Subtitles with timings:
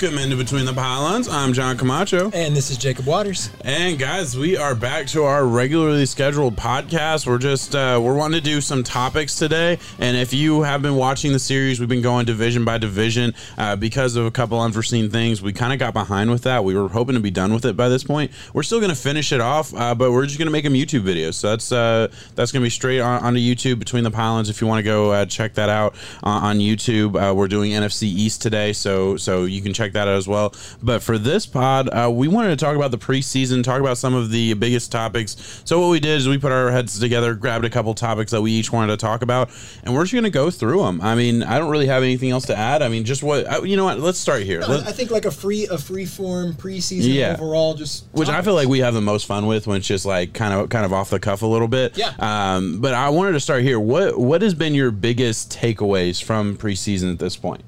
[0.00, 1.28] Welcome into Between the Pylons.
[1.28, 2.30] I'm John Camacho.
[2.32, 3.50] And this is Jacob Waters.
[3.64, 7.26] And guys, we are back to our regularly scheduled podcast.
[7.26, 9.80] We're just uh, we're wanting to do some topics today.
[9.98, 13.74] And if you have been watching the series, we've been going division by division uh,
[13.74, 15.42] because of a couple unforeseen things.
[15.42, 16.62] We kind of got behind with that.
[16.62, 18.30] We were hoping to be done with it by this point.
[18.52, 20.74] We're still going to finish it off, uh, but we're just going to make them
[20.74, 21.34] YouTube videos.
[21.34, 22.06] So that's uh,
[22.36, 24.48] that's going to be straight on, onto YouTube Between the Pylons.
[24.48, 28.04] If you want to go uh, check that out on YouTube, uh, we're doing NFC
[28.04, 30.54] East today, so so you can check that out as well.
[30.82, 34.14] But for this pod, uh, we wanted to talk about the preseason, talk about some
[34.14, 35.62] of the biggest topics.
[35.64, 38.42] So what we did is we put our heads together, grabbed a couple topics that
[38.42, 39.50] we each wanted to talk about,
[39.84, 41.00] and we're just going to go through them.
[41.00, 42.82] I mean, I don't really have anything else to add.
[42.82, 43.84] I mean, just what you know.
[43.84, 43.98] What?
[43.98, 44.60] Let's start here.
[44.60, 47.34] No, I think like a free a free form preseason yeah.
[47.34, 48.42] overall, just which topics.
[48.42, 50.68] I feel like we have the most fun with when it's just like kind of
[50.68, 51.96] kind of off the cuff a little bit.
[51.96, 52.14] Yeah.
[52.18, 53.80] Um, but I wanted to start here.
[53.80, 57.62] What what has been your biggest takeaways from preseason at this point?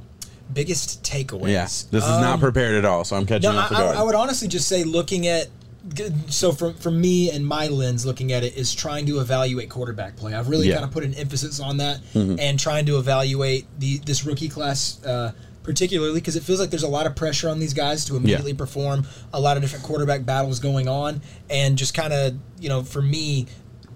[0.53, 1.49] Biggest takeaways.
[1.51, 3.97] Yeah, this is um, not prepared at all, so I'm catching no, off the guard.
[3.97, 5.49] I, I would honestly just say, looking at
[6.29, 10.17] so from from me and my lens looking at it is trying to evaluate quarterback
[10.17, 10.35] play.
[10.35, 10.75] I've really yeah.
[10.75, 12.39] kind of put an emphasis on that mm-hmm.
[12.39, 15.03] and trying to evaluate the this rookie class.
[15.05, 18.17] Uh, particularly because it feels like there's a lot of pressure on these guys to
[18.17, 18.57] immediately yeah.
[18.57, 21.21] perform a lot of different quarterback battles going on
[21.51, 23.47] and just kind of you know for me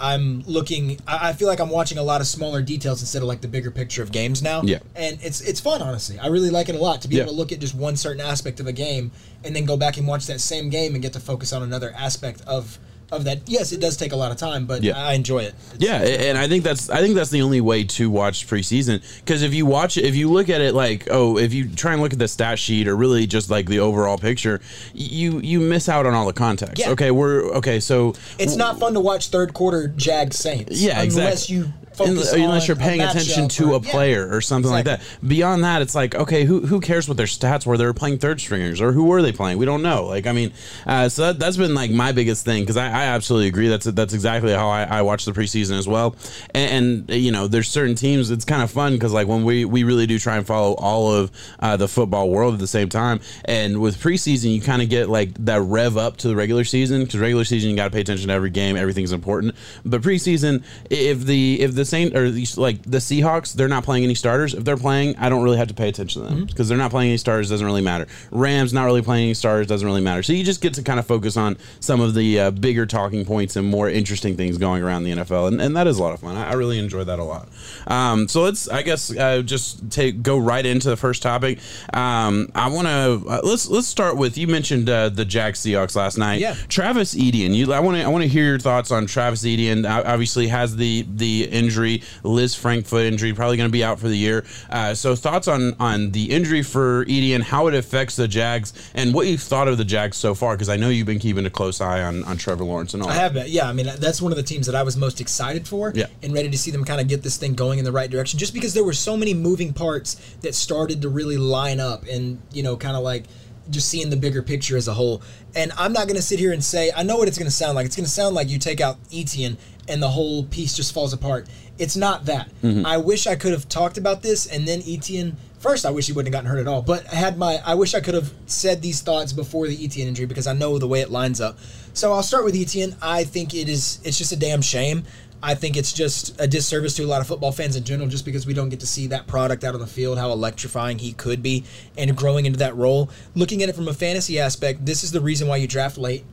[0.05, 0.99] I'm looking.
[1.09, 3.71] I feel like I'm watching a lot of smaller details instead of like the bigger
[3.71, 4.61] picture of games now.
[4.63, 6.19] Yeah, and it's it's fun, honestly.
[6.19, 7.23] I really like it a lot to be yeah.
[7.23, 9.13] able to look at just one certain aspect of a game
[9.45, 11.91] and then go back and watch that same game and get to focus on another
[11.97, 12.79] aspect of
[13.13, 13.41] of that.
[13.47, 14.97] Yes, it does take a lot of time, but yeah.
[14.97, 15.55] I enjoy it.
[15.75, 19.03] It's, yeah, and I think that's I think that's the only way to watch preseason
[19.21, 21.93] because if you watch it, if you look at it like oh, if you try
[21.93, 24.61] and look at the stat sheet or really just like the overall picture,
[24.93, 26.79] you you miss out on all the context.
[26.79, 26.91] Yeah.
[26.91, 27.81] Okay, we're okay.
[27.81, 30.81] So it's not fun to watch third quarter Jags Saints.
[30.81, 31.57] Yeah, unless exactly.
[31.57, 34.93] you unless you're paying attention to or, a player yeah, or something exactly.
[34.93, 35.29] like that.
[35.29, 37.77] Beyond that, it's like okay, who who cares what their stats were?
[37.77, 39.59] They were playing third stringers, or who were they playing?
[39.59, 40.07] We don't know.
[40.07, 40.53] Like I mean,
[40.87, 43.69] uh, so that, has been like my biggest thing because I, I, absolutely agree.
[43.69, 46.17] That's that's exactly how I, I watch the preseason as well.
[46.55, 48.31] And, and, you know, there's certain teams.
[48.31, 51.13] It's kind of fun because like when we we really do try and follow all
[51.13, 51.31] of
[51.61, 53.21] uh, the football world at the same time.
[53.45, 57.05] And with preseason, you kind of get like that rev up to the regular season
[57.05, 58.77] because regular season you got to pay attention to every game.
[58.77, 59.55] Everything's important.
[59.85, 64.05] But preseason, if the if the Saint or the, like the Seahawks, they're not playing
[64.05, 64.55] any starters.
[64.55, 66.69] If they're playing, I don't really have to pay attention to them because mm-hmm.
[66.69, 67.51] they're not playing any starters.
[67.51, 68.07] Doesn't really matter.
[68.31, 69.67] Rams not really playing any stars.
[69.67, 70.23] Doesn't really matter.
[70.23, 73.25] So you just get to kind of focus on some of the uh, bigger talking
[73.25, 76.15] points and more interesting things going around the NFL, and, and that is a lot
[76.15, 76.37] of fun.
[76.37, 77.49] I, I really enjoy that a lot.
[77.87, 81.59] Um, so let's, I guess, uh, just take go right into the first topic.
[81.93, 85.97] Um, I want to uh, let's let's start with you mentioned uh, the Jags Seahawks
[85.97, 86.41] last night.
[86.41, 87.55] Yeah, Travis Etienne.
[87.55, 89.87] You, I want to I want to hear your thoughts on Travis Etienne.
[89.87, 91.74] Obviously, has the the injury
[92.23, 94.45] Lisfranc foot injury, probably going to be out for the year.
[94.71, 99.15] Uh, so thoughts on on the injury for Etienne, how it affects the Jags, and
[99.15, 100.55] what you've thought of the Jags so far?
[100.55, 103.09] Because I know you've been keeping a close eye on, on Trevor Lawrence and all.
[103.09, 103.69] I have been, yeah.
[103.69, 106.07] I mean, that's one of the teams that I was most excited for, yeah.
[106.23, 108.39] and ready to see them kind of get this thing going in the right direction.
[108.39, 112.41] Just because there were so many moving parts that started to really line up, and
[112.53, 113.25] you know, kind of like
[113.71, 115.23] just seeing the bigger picture as a whole.
[115.55, 117.55] And I'm not going to sit here and say, I know what it's going to
[117.55, 117.87] sound like.
[117.87, 119.57] It's going to sound like you take out Etienne
[119.89, 121.47] and the whole piece just falls apart.
[121.79, 122.49] It's not that.
[122.63, 122.87] Mm-hmm.
[122.87, 125.37] I wish I could have talked about this and then Etienne.
[125.59, 126.83] First, I wish he wouldn't have gotten hurt at all.
[126.83, 127.61] But I had my.
[127.65, 130.79] I wish I could have said these thoughts before the Etienne injury because I know
[130.79, 131.59] the way it lines up.
[131.95, 132.97] So I'll start with Etienne.
[133.01, 133.99] I think it is.
[134.05, 135.05] It's just a damn shame.
[135.43, 138.25] I think it's just a disservice to a lot of football fans in general, just
[138.25, 141.13] because we don't get to see that product out on the field, how electrifying he
[141.13, 141.65] could be,
[141.99, 143.11] and growing into that role.
[143.35, 146.25] Looking at it from a fantasy aspect, this is the reason why you draft late.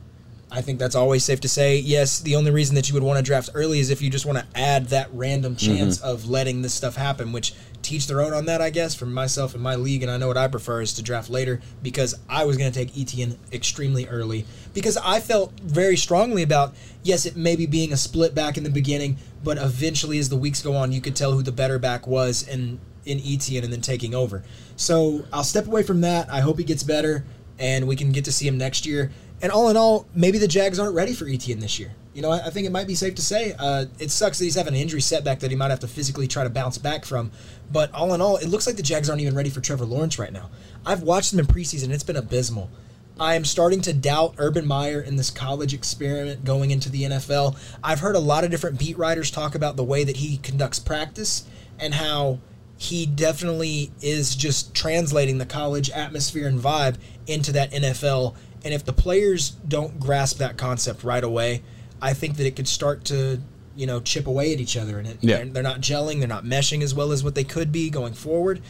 [0.54, 1.78] I think that's always safe to say.
[1.78, 4.26] Yes, the only reason that you would want to draft early is if you just
[4.26, 6.08] want to add that random chance mm-hmm.
[6.08, 9.54] of letting this stuff happen, which teach their own on that, I guess, for myself
[9.54, 10.02] and my league.
[10.02, 12.78] And I know what I prefer is to draft later because I was going to
[12.78, 17.92] take Etienne extremely early because I felt very strongly about, yes, it may be being
[17.92, 21.16] a split back in the beginning, but eventually as the weeks go on, you could
[21.16, 24.44] tell who the better back was in, in Etienne and then taking over.
[24.76, 26.30] So I'll step away from that.
[26.30, 27.24] I hope he gets better
[27.58, 29.12] and we can get to see him next year.
[29.42, 31.92] And all in all, maybe the Jags aren't ready for Etienne this year.
[32.14, 34.44] You know, I, I think it might be safe to say uh, it sucks that
[34.44, 37.04] he's having an injury setback that he might have to physically try to bounce back
[37.04, 37.32] from.
[37.70, 40.18] But all in all, it looks like the Jags aren't even ready for Trevor Lawrence
[40.18, 40.48] right now.
[40.86, 42.70] I've watched them in preseason; it's been abysmal.
[43.18, 47.56] I am starting to doubt Urban Meyer in this college experiment going into the NFL.
[47.82, 50.78] I've heard a lot of different beat writers talk about the way that he conducts
[50.78, 51.44] practice
[51.78, 52.40] and how
[52.78, 56.96] he definitely is just translating the college atmosphere and vibe
[57.26, 61.62] into that NFL and if the players don't grasp that concept right away,
[62.00, 63.40] I think that it could start to
[63.74, 65.38] you know chip away at each other, and it, yeah.
[65.38, 68.14] they're, they're not gelling, they're not meshing as well as what they could be going
[68.14, 68.62] forward.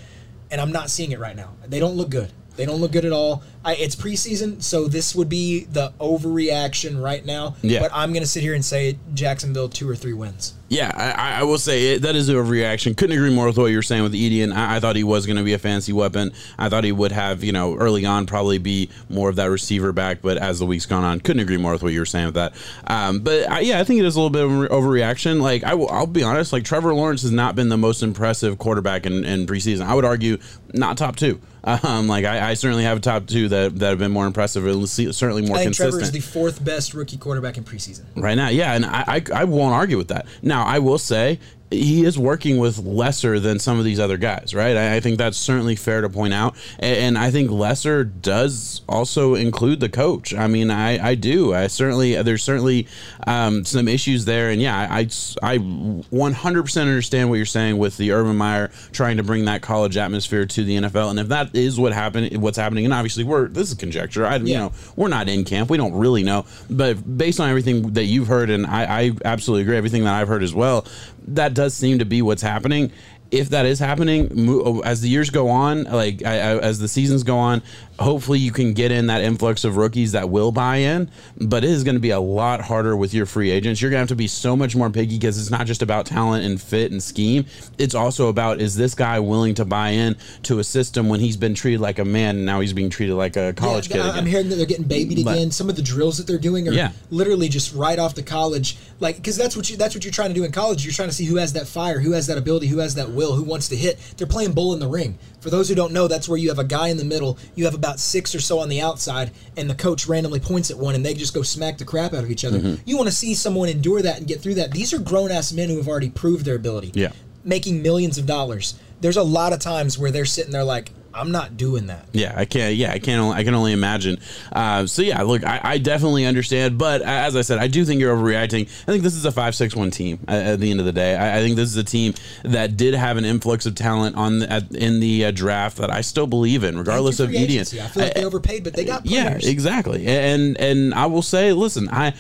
[0.51, 1.55] And I'm not seeing it right now.
[1.67, 2.31] They don't look good.
[2.57, 3.43] They don't look good at all.
[3.65, 7.57] I, it's preseason, so this would be the overreaction right now.
[7.63, 7.81] Yeah.
[7.81, 10.55] But I'm going to sit here and say Jacksonville two or three wins.
[10.69, 12.97] Yeah, I, I will say it, that is a overreaction.
[12.97, 14.53] Couldn't agree more with what you were saying with Etienne.
[14.53, 16.33] I, I thought he was going to be a fancy weapon.
[16.59, 19.93] I thought he would have, you know, early on probably be more of that receiver
[19.93, 20.23] back.
[20.23, 22.35] But as the weeks gone on, couldn't agree more with what you were saying with
[22.35, 22.55] that.
[22.87, 25.41] Um, but I, yeah, I think it is a little bit of an overreaction.
[25.41, 26.53] Like I will, I'll be honest.
[26.53, 29.83] Like Trevor Lawrence has not been the most impressive quarterback in, in preseason.
[29.83, 30.39] I would argue
[30.73, 31.41] not top two.
[31.65, 34.65] Um, like I, I, certainly have a top two that, that have been more impressive,
[34.65, 35.93] certainly more I think consistent.
[35.93, 38.49] Trevor is the fourth best rookie quarterback in preseason right now.
[38.49, 40.27] Yeah, and I, I, I won't argue with that.
[40.43, 41.39] Now I will say
[41.73, 44.77] he is working with lesser than some of these other guys, right?
[44.77, 48.83] I, I think that's certainly fair to point out, and, and, I think lesser does
[48.89, 50.35] also include the coach.
[50.35, 51.55] I mean, I, I do.
[51.55, 52.89] I certainly there's certainly
[53.27, 55.01] um, some issues there, and yeah, I
[55.43, 59.97] I 100% understand what you're saying with the Urban Meyer trying to bring that college
[59.97, 63.49] atmosphere to the NFL, and if that is what happened, what's happening, and obviously we're
[63.49, 64.27] this is conjecture.
[64.27, 64.43] I yeah.
[64.45, 68.05] you know we're not in camp, we don't really know, but based on everything that
[68.05, 70.87] you've heard, and I, I absolutely agree, everything that I've heard as well,
[71.29, 72.93] that does seem to be what's happening.
[73.31, 77.23] If that is happening as the years go on like I, I, as the seasons
[77.23, 77.63] go on
[77.99, 81.11] hopefully you can get in that influx of rookies that will buy in,
[81.41, 83.81] but it is going to be a lot harder with your free agents.
[83.81, 86.07] You're going to have to be so much more picky because it's not just about
[86.07, 87.47] talent and fit and scheme.
[87.79, 91.37] It's also about is this guy willing to buy in to a system when he's
[91.37, 94.07] been treated like a man and now he's being treated like a college yeah, kid.
[94.07, 95.51] I'm hearing that they're getting babied but, again.
[95.51, 96.93] Some of the drills that they're doing are yeah.
[97.11, 100.31] literally just right off the college, like because that's what you that's what you're trying
[100.31, 100.85] to do in college.
[100.85, 103.11] You're trying to see who has that fire, who has that ability, who has that
[103.11, 103.99] will, who wants to hit.
[104.17, 105.19] They're playing bull in the ring.
[105.41, 107.65] For those who don't know, that's where you have a guy in the middle, you
[107.65, 110.95] have about six or so on the outside, and the coach randomly points at one
[110.95, 112.61] and they just go smack the crap out of each other.
[112.61, 112.83] Mm-hmm.
[112.85, 114.71] You want to see someone endure that and get through that.
[114.71, 116.93] These are grown ass men who have already proved their ability.
[116.95, 117.11] Yeah.
[117.43, 118.79] Making millions of dollars.
[119.01, 122.07] There's a lot of times where they're sitting there like, I'm not doing that.
[122.13, 122.75] Yeah, I can't.
[122.75, 123.35] Yeah, I can't.
[123.35, 124.19] I can only imagine.
[124.51, 126.79] Uh, so yeah, look, I, I, definitely understand.
[126.79, 128.63] But as I said, I do think you're overreacting.
[128.63, 130.93] I think this is a five six one team at, at, the end of the
[130.93, 131.15] day.
[131.17, 132.15] I, I, think this is a team
[132.45, 135.91] that did have an influx of talent on the, at, in the uh, draft that
[135.91, 137.63] I still believe in, regardless of Etienne.
[137.63, 139.45] I feel like they overpaid, but they got players.
[139.45, 140.07] Yeah, exactly.
[140.07, 142.15] And and I will say, listen, I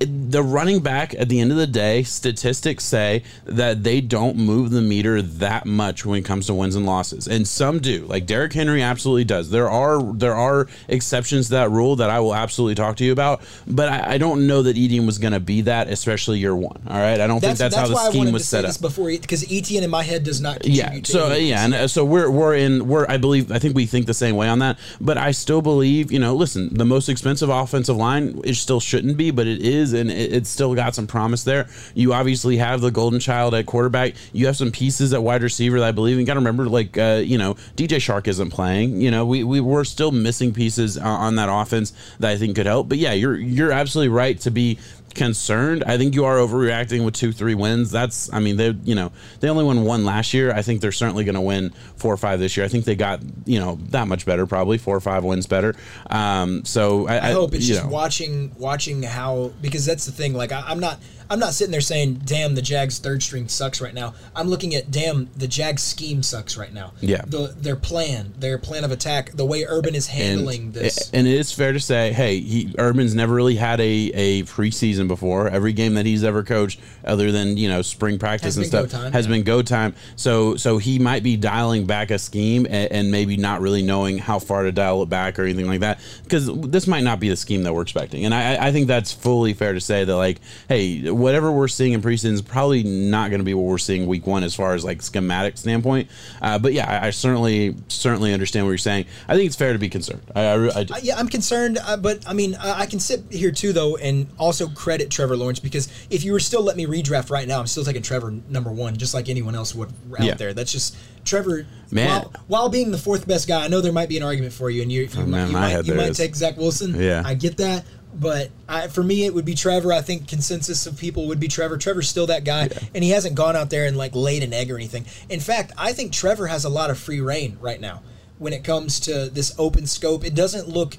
[0.00, 4.70] the running back at the end of the day, statistics say that they don't move
[4.70, 8.04] the meter that much when it comes to wins and losses, and some do.
[8.06, 9.50] Like Derrick Henry absolutely does.
[9.50, 13.10] There are there are exceptions to that rule that I will absolutely talk to you
[13.10, 16.54] about, but I, I don't know that Etienne was going to be that, especially year
[16.54, 16.80] one.
[16.86, 19.08] All right, I don't that's, think that's, that's how the scheme was set up before
[19.08, 20.64] because Etienne in my head does not.
[20.64, 21.00] Yeah.
[21.02, 24.06] So yeah, and uh, so we're we're in we're I believe I think we think
[24.06, 27.48] the same way on that, but I still believe you know listen the most expensive
[27.48, 31.08] offensive line it still shouldn't be, but it is and it, it's still got some
[31.08, 31.66] promise there.
[31.96, 34.14] You obviously have the golden child at quarterback.
[34.32, 36.20] You have some pieces at wide receiver that I believe.
[36.20, 39.00] You got to remember, like uh, you know, DJ Chark isn't playing.
[39.00, 42.56] You know, we we were still missing pieces uh, on that offense that I think
[42.56, 42.88] could help.
[42.88, 44.78] But yeah, you're you're absolutely right to be
[45.18, 45.84] concerned.
[45.84, 47.90] I think you are overreacting with two, three wins.
[47.90, 50.52] That's, I mean, they, you know, they only won one last year.
[50.52, 52.64] I think they're certainly going to win four or five this year.
[52.64, 55.74] I think they got, you know, that much better, probably four or five wins better.
[56.08, 57.90] Um, so I, I hope it's just know.
[57.90, 60.32] watching, watching how because that's the thing.
[60.32, 60.98] Like I, I'm not.
[61.30, 64.74] I'm not sitting there saying, "Damn, the Jags third string sucks right now." I'm looking
[64.74, 67.22] at, "Damn, the Jags scheme sucks right now." Yeah.
[67.26, 71.10] The, their plan, their plan of attack, the way Urban is handling and, this.
[71.12, 75.07] And it is fair to say, hey, he, Urban's never really had a a preseason
[75.08, 75.48] before.
[75.48, 79.12] Every game that he's ever coached, other than you know spring practice has and stuff,
[79.12, 79.94] has been go time.
[80.16, 84.18] So so he might be dialing back a scheme and, and maybe not really knowing
[84.18, 87.28] how far to dial it back or anything like that because this might not be
[87.28, 88.24] the scheme that we're expecting.
[88.24, 90.38] And I, I think that's fully fair to say that like,
[90.68, 94.06] hey whatever we're seeing in preseason is probably not going to be what we're seeing
[94.06, 96.08] week one as far as like schematic standpoint.
[96.42, 99.06] Uh, but yeah, I, I, certainly certainly understand what you're saying.
[99.28, 100.22] I think it's fair to be concerned.
[100.34, 103.50] I, I, I uh, yeah, I'm concerned, uh, but I mean, I can sit here
[103.50, 107.30] too though and also credit Trevor Lawrence because if you were still let me redraft
[107.30, 110.34] right now, I'm still taking Trevor number one, just like anyone else would out yeah.
[110.34, 110.54] there.
[110.54, 111.66] That's just Trevor.
[111.90, 114.52] Man, while, while, being the fourth best guy, I know there might be an argument
[114.52, 117.00] for you, and you, you, oh, man, you might, you might take Zach Wilson.
[117.00, 117.84] Yeah, I get that.
[118.14, 119.92] But I, for me, it would be Trevor.
[119.92, 121.76] I think consensus of people would be Trevor.
[121.76, 122.78] Trevor's still that guy, yeah.
[122.94, 125.06] and he hasn't gone out there and like laid an egg or anything.
[125.28, 128.02] In fact, I think Trevor has a lot of free reign right now
[128.38, 130.24] when it comes to this open scope.
[130.24, 130.96] It doesn't look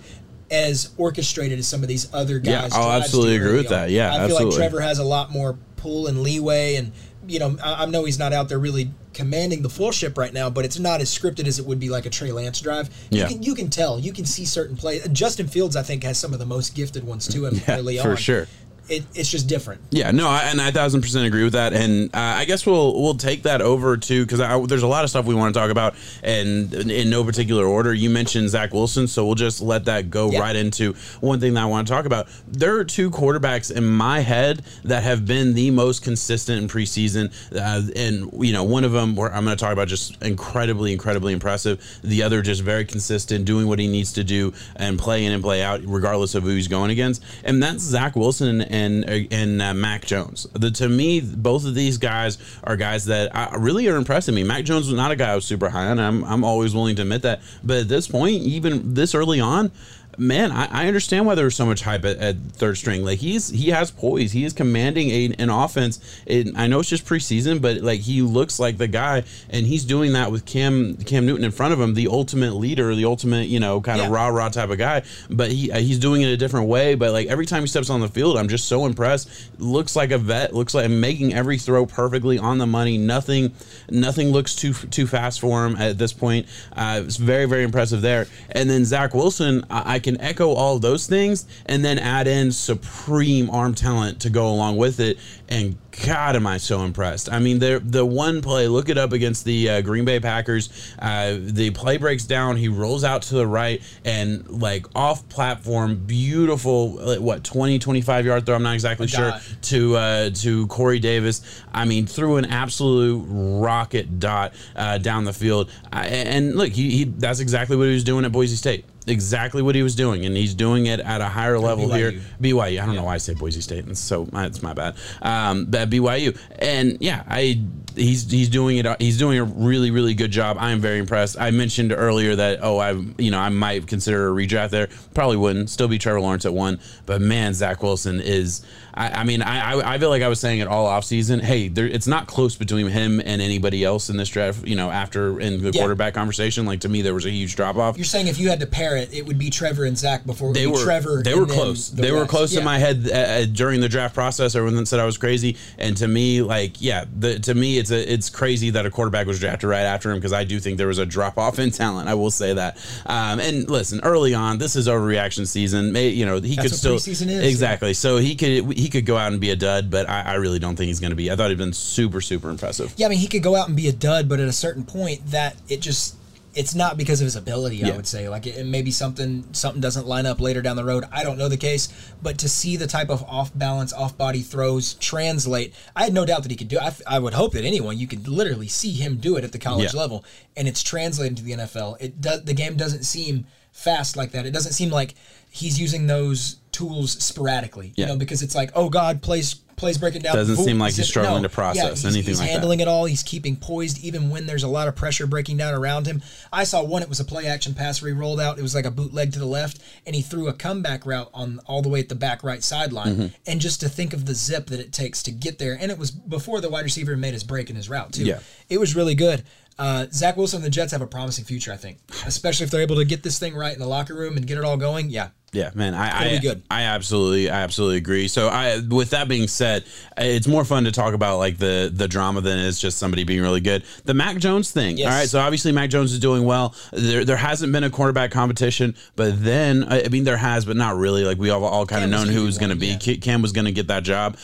[0.52, 2.72] as orchestrated as some of these other guys.
[2.72, 3.74] Yeah, I'll absolutely agree with on.
[3.74, 3.90] that.
[3.90, 4.46] Yeah, I feel absolutely.
[4.46, 6.92] like Trevor has a lot more pull and leeway, and
[7.28, 10.34] you know, I, I, know he's not out there really commanding the full ship right
[10.34, 12.90] now, but it's not as scripted as it would be like a Trey Lance drive.
[13.10, 13.24] Yeah.
[13.24, 15.08] You can you can tell, you can see certain plays.
[15.10, 17.98] Justin Fields, I think, has some of the most gifted ones to him yeah, early
[17.98, 18.48] for sure.
[18.90, 19.82] It, it's just different.
[19.92, 21.74] Yeah, no, I, and I thousand percent agree with that.
[21.74, 25.10] And uh, I guess we'll we'll take that over to because there's a lot of
[25.10, 27.94] stuff we want to talk about, and in no particular order.
[27.94, 30.40] You mentioned Zach Wilson, so we'll just let that go yeah.
[30.40, 32.28] right into one thing that I want to talk about.
[32.48, 37.32] There are two quarterbacks in my head that have been the most consistent in preseason,
[37.56, 40.92] uh, and you know, one of them where I'm going to talk about just incredibly,
[40.94, 42.00] incredibly impressive.
[42.04, 45.44] The other just very consistent, doing what he needs to do and play in and
[45.44, 47.24] play out, regardless of who he's going against.
[47.44, 50.48] And that's Zach Wilson and and uh, Mac Jones.
[50.54, 54.44] The, to me, both of these guys are guys that really are impressing me.
[54.44, 56.00] Mac Jones was not a guy I was super high on.
[56.00, 59.72] I'm I'm always willing to admit that, but at this point, even this early on,
[60.20, 63.04] man, I, I, understand why there was so much hype at, at, third string.
[63.04, 64.32] Like he's he has poise.
[64.34, 66.00] He is commanding a, an offense.
[66.26, 69.86] It, I know it's just preseason, but like he looks like the guy, and he's
[69.86, 73.48] doing that with Cam Cam Newton in front of him, the ultimate leader, the ultimate
[73.48, 74.14] you know kind of yeah.
[74.14, 75.04] rah rah type of guy.
[75.30, 76.96] But he uh, he's doing it a different way.
[76.96, 79.30] But like every time he steps on the field, I'm just so impressed.
[79.60, 80.54] Looks like a vet.
[80.54, 82.98] Looks like making every throw perfectly on the money.
[82.98, 83.54] Nothing
[83.90, 86.48] nothing looks too too fast for him at this point.
[86.76, 88.28] Uh, it's very very impressive there.
[88.52, 92.52] And then Zach Wilson, I, I can echo all those things and then add in
[92.52, 95.18] supreme arm talent to go along with it.
[95.48, 97.32] And God, am I so impressed.
[97.32, 100.94] I mean, the the one play, look it up against the uh, Green Bay Packers.
[101.00, 102.58] Uh, the play breaks down.
[102.58, 108.46] He rolls out to the right and like off platform, beautiful, what, 20, 25 yard
[108.46, 108.56] throw.
[108.56, 111.64] I'm not exactly sure to uh, to Corey Davis.
[111.74, 115.72] I mean, threw an absolute rocket dot uh, down the field.
[115.92, 119.76] and look, he, he that's exactly what he was doing at Boise State exactly what
[119.76, 121.98] he was doing, and he's doing it at a higher level BYU.
[121.98, 122.22] here.
[122.42, 122.82] BYU.
[122.82, 123.02] I don't yeah.
[123.02, 124.96] know why I say Boise State, and so it's my bad.
[125.22, 127.62] Um, but BYU, and yeah, I
[127.96, 129.02] he's he's doing it.
[129.02, 130.58] He's doing a really really good job.
[130.60, 131.40] I am very impressed.
[131.40, 134.88] I mentioned earlier that oh I you know I might consider a redraft there.
[135.14, 135.70] Probably wouldn't.
[135.70, 138.66] Still be Trevor Lawrence at one, but man, Zach Wilson is
[139.00, 141.40] I, I mean, I, I feel like I was saying it all off season.
[141.40, 144.68] Hey, there, it's not close between him and anybody else in this draft.
[144.68, 145.80] You know, after in the yeah.
[145.80, 147.98] quarterback conversation, like to me, there was a huge drop off.
[147.98, 150.54] You're saying if you had to pair it, it would be Trevor and Zach before
[150.54, 151.22] they were Trevor.
[151.24, 151.90] They were close.
[151.90, 152.22] The they rest.
[152.22, 152.60] were close yeah.
[152.60, 154.56] in my head uh, uh, during the draft process.
[154.56, 158.14] Everyone said I was crazy, and to me, like, yeah, the, to me, it's a
[158.14, 160.88] it's crazy that a quarterback was drafted right after him because I do think there
[160.88, 162.10] was a drop off in talent.
[162.10, 162.78] I will say that.
[163.06, 165.92] Um, and listen, early on, this is overreaction season.
[165.92, 167.90] May, you know, he That's could still is, exactly.
[167.90, 167.94] Yeah.
[167.94, 170.60] So he could he could go out and be a dud, but I, I really
[170.60, 171.32] don't think he's going to be.
[171.32, 172.94] I thought he'd been super, super impressive.
[172.98, 174.84] Yeah, I mean, he could go out and be a dud, but at a certain
[174.84, 176.16] point, that it just
[176.54, 177.78] it's not because of his ability.
[177.78, 177.90] Yeah.
[177.90, 180.84] I would say like it, it maybe something something doesn't line up later down the
[180.84, 181.06] road.
[181.12, 181.90] I don't know the case,
[182.22, 186.26] but to see the type of off balance, off body throws translate, I had no
[186.26, 186.80] doubt that he could do.
[186.80, 189.60] I, I would hope that anyone you could literally see him do it at the
[189.60, 190.00] college yeah.
[190.00, 190.26] level,
[190.58, 191.98] and it's translated to the NFL.
[192.00, 194.46] It does the game doesn't seem fast like that.
[194.46, 195.16] It doesn't seem like
[195.50, 197.94] he's using those tools sporadically.
[197.96, 198.06] Yeah.
[198.06, 200.36] You know, because it's like, oh God, plays plays breaking down.
[200.36, 202.84] Doesn't seem like he's struggling no, to process yeah, anything he's like handling that.
[202.84, 203.06] it all.
[203.06, 206.22] He's keeping poised even when there's a lot of pressure breaking down around him.
[206.52, 207.02] I saw one.
[207.02, 208.60] It was a play action pass where he rolled out.
[208.60, 211.60] It was like a bootleg to the left, and he threw a comeback route on
[211.66, 213.16] all the way at the back right sideline.
[213.16, 213.28] Mm-hmm.
[213.48, 215.98] And just to think of the zip that it takes to get there, and it
[215.98, 218.26] was before the wide receiver made his break in his route too.
[218.26, 218.40] Yeah.
[218.70, 219.44] it was really good.
[219.78, 222.82] Uh, Zach Wilson and the Jets have a promising future, I think, especially if they're
[222.82, 225.10] able to get this thing right in the locker room and get it all going.
[225.10, 226.64] Yeah, yeah, man, I I, good.
[226.70, 228.28] I absolutely, I absolutely agree.
[228.28, 229.84] So, I with that being said,
[230.18, 233.42] it's more fun to talk about like the the drama than it's just somebody being
[233.42, 233.84] really good.
[234.06, 235.08] The Mac Jones thing, yes.
[235.08, 235.30] all right.
[235.30, 236.76] So obviously, Mac Jones is doing well.
[236.92, 240.98] There there hasn't been a quarterback competition, but then I mean there has, but not
[240.98, 241.24] really.
[241.24, 242.98] Like we all all kind of known who was going to be.
[243.00, 243.16] Yeah.
[243.16, 244.38] Cam was going to get that job.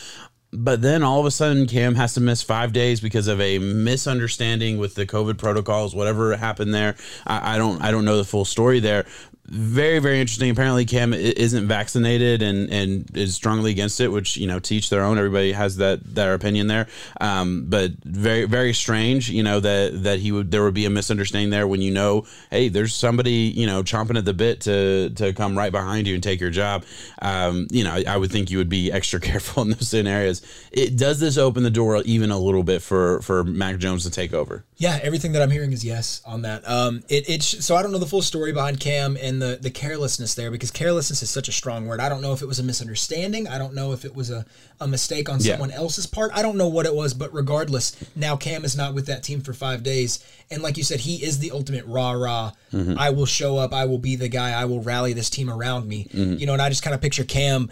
[0.52, 3.58] But then all of a sudden, Cam has to miss five days because of a
[3.58, 5.94] misunderstanding with the COVID protocols.
[5.94, 6.94] Whatever happened there,
[7.26, 9.04] I, I don't, I don't know the full story there
[9.48, 10.50] very very interesting.
[10.50, 15.02] Apparently cam isn't vaccinated and and is strongly against it which you know teach their
[15.02, 15.18] own.
[15.18, 16.86] Everybody has that their opinion there.
[17.20, 20.90] Um, but very very strange you know that that he would there would be a
[20.90, 25.10] misunderstanding there when you know hey there's somebody you know chomping at the bit to
[25.10, 26.84] to come right behind you and take your job.
[27.22, 30.42] Um, you know I, I would think you would be extra careful in those scenarios.
[30.72, 34.10] It does this open the door even a little bit for for mac jones to
[34.10, 37.76] take over yeah everything that i'm hearing is yes on that um it, it so
[37.76, 41.22] i don't know the full story behind cam and the the carelessness there because carelessness
[41.22, 42.00] is such a strong word.
[42.00, 43.48] I don't know if it was a misunderstanding.
[43.48, 44.46] I don't know if it was a,
[44.80, 45.52] a mistake on yeah.
[45.52, 46.30] someone else's part.
[46.34, 49.40] I don't know what it was, but regardless, now Cam is not with that team
[49.40, 50.24] for five days.
[50.50, 52.52] And like you said, he is the ultimate rah rah.
[52.72, 52.98] Mm-hmm.
[52.98, 53.72] I will show up.
[53.72, 54.52] I will be the guy.
[54.52, 56.04] I will rally this team around me.
[56.04, 56.34] Mm-hmm.
[56.34, 57.70] You know, and I just kind of picture Cam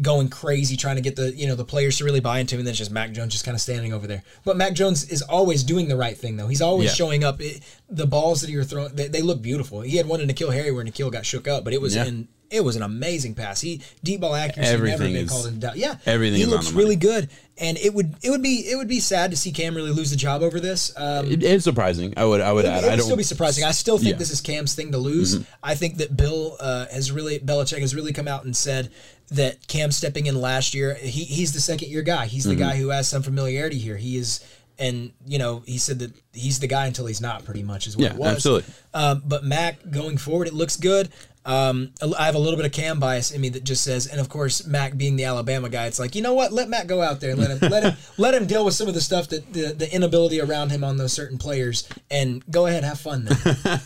[0.00, 2.60] going crazy trying to get the you know the players to really buy into him
[2.60, 4.22] and then it's just Mac Jones just kind of standing over there.
[4.44, 6.48] But Mac Jones is always doing the right thing though.
[6.48, 6.94] He's always yeah.
[6.94, 7.40] showing up.
[7.40, 9.80] It, the balls that he were throwing, they, they, look beautiful.
[9.80, 12.04] He had one to N'Keal Harry where N'Keal got shook up, but it was yeah.
[12.04, 13.60] in it was an amazing pass.
[13.60, 15.76] He deep ball accuracy Everything never been is- called into doubt.
[15.76, 17.28] Yeah, everything He is looks really good,
[17.58, 20.10] and it would it would be it would be sad to see Cam really lose
[20.10, 20.92] the job over this.
[20.96, 22.14] Um, It- it's surprising.
[22.16, 22.84] I would I would it, add.
[22.84, 23.04] it I would don't.
[23.04, 23.64] still be surprising.
[23.64, 24.12] I still think Yeah.
[24.12, 24.18] Mm-hmm.
[24.20, 25.44] this is Cam's thing to lose.
[25.62, 28.90] I think that Bill uh, has really Belichick has really come out and said
[29.30, 32.26] that Cam stepping in last year, he, he's the second year guy.
[32.26, 32.60] He's the Mm-hmm.
[32.60, 33.96] guy who has some familiarity here.
[33.96, 34.40] He is,
[34.78, 37.44] and you know, he said that he's the guy until he's not.
[37.44, 38.26] Pretty much is what Yeah, it was.
[38.26, 38.74] Yeah, absolutely.
[38.94, 41.10] Um, but Mac going forward, it looks good.
[41.48, 44.20] Um, I have a little bit of Cam bias in me that just says, and
[44.20, 47.00] of course, Mac being the Alabama guy, it's like you know what, let Mac go
[47.00, 49.28] out there and let him let him let him deal with some of the stuff
[49.30, 53.24] that the, the inability around him on those certain players, and go ahead, have fun
[53.24, 53.36] then,